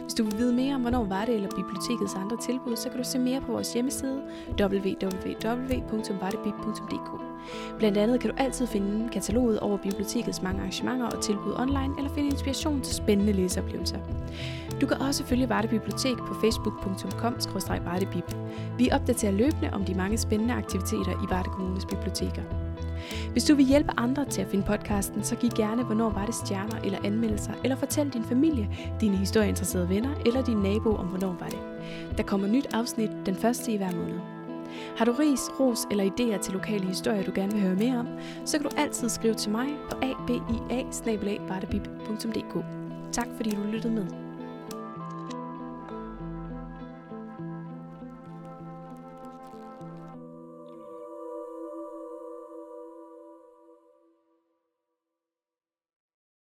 Hvis 0.02 0.14
du 0.14 0.24
vil 0.24 0.38
vide 0.38 0.52
mere 0.52 0.74
om, 0.74 0.80
hvornår 0.80 1.04
var 1.04 1.24
det 1.24 1.35
eller 1.35 1.48
bibliotekets 1.56 2.14
andre 2.14 2.37
tilbud, 2.37 2.76
så 2.76 2.88
kan 2.88 2.98
du 2.98 3.04
se 3.04 3.18
mere 3.18 3.40
på 3.40 3.52
vores 3.52 3.72
hjemmeside 3.72 4.22
www.vardebib.dk. 4.61 7.20
Blandt 7.78 7.98
andet 7.98 8.20
kan 8.20 8.30
du 8.30 8.37
altid 8.38 8.66
finde 8.66 9.09
kataloget 9.09 9.61
over 9.61 9.76
bibliotekets 9.76 10.42
mange 10.42 10.61
arrangementer 10.61 11.06
og 11.06 11.22
tilbud 11.22 11.52
online, 11.56 11.94
eller 11.98 12.11
finde 12.14 12.30
inspiration 12.30 12.80
til 12.80 12.94
spændende 12.94 13.33
læseoplevelser. 13.33 13.98
Du 14.80 14.87
kan 14.87 14.96
også 14.96 15.24
følge 15.24 15.48
Varde 15.48 15.68
Bibliotek 15.68 16.16
på 16.16 16.35
facebook.com-vardebib. 16.35 18.35
Vi 18.78 18.88
opdaterer 18.92 19.33
løbende 19.33 19.70
om 19.72 19.85
de 19.85 19.94
mange 19.94 20.18
spændende 20.18 20.54
aktiviteter 20.54 21.12
i 21.12 21.30
Varde 21.30 21.50
Kommunes 21.50 21.85
biblioteker. 21.85 22.69
Hvis 23.32 23.44
du 23.44 23.54
vil 23.54 23.66
hjælpe 23.66 23.92
andre 23.96 24.24
til 24.24 24.42
at 24.42 24.48
finde 24.48 24.64
podcasten, 24.66 25.22
så 25.22 25.36
giv 25.36 25.50
gerne 25.50 25.84
Hvornår 25.84 26.10
var 26.10 26.26
det 26.26 26.34
stjerner 26.34 26.76
eller 26.84 26.98
anmeldelser, 27.04 27.52
eller 27.64 27.76
fortæl 27.76 28.08
din 28.08 28.24
familie, 28.24 28.68
dine 29.00 29.16
historieinteresserede 29.16 29.88
venner 29.88 30.10
eller 30.26 30.44
din 30.44 30.56
nabo 30.56 30.94
om 30.94 31.06
Hvornår 31.06 31.36
var 31.40 31.48
det. 31.48 31.58
Der 32.16 32.22
kommer 32.22 32.48
nyt 32.48 32.66
afsnit 32.72 33.10
den 33.26 33.34
første 33.34 33.72
i 33.72 33.76
hver 33.76 33.92
måned. 33.92 34.20
Har 34.96 35.04
du 35.04 35.12
ris, 35.12 35.40
ros 35.60 35.86
eller 35.90 36.04
idéer 36.04 36.42
til 36.42 36.52
lokale 36.52 36.86
historier, 36.86 37.22
du 37.22 37.32
gerne 37.34 37.52
vil 37.52 37.60
høre 37.60 37.74
mere 37.74 37.98
om, 37.98 38.06
så 38.44 38.58
kan 38.58 38.70
du 38.70 38.76
altid 38.76 39.08
skrive 39.08 39.34
til 39.34 39.50
mig 39.50 39.68
på 39.90 39.96
abia 39.96 40.84
Tak 43.12 43.26
fordi 43.36 43.50
du 43.50 43.62
lyttede 43.62 43.92
med. 43.92 44.29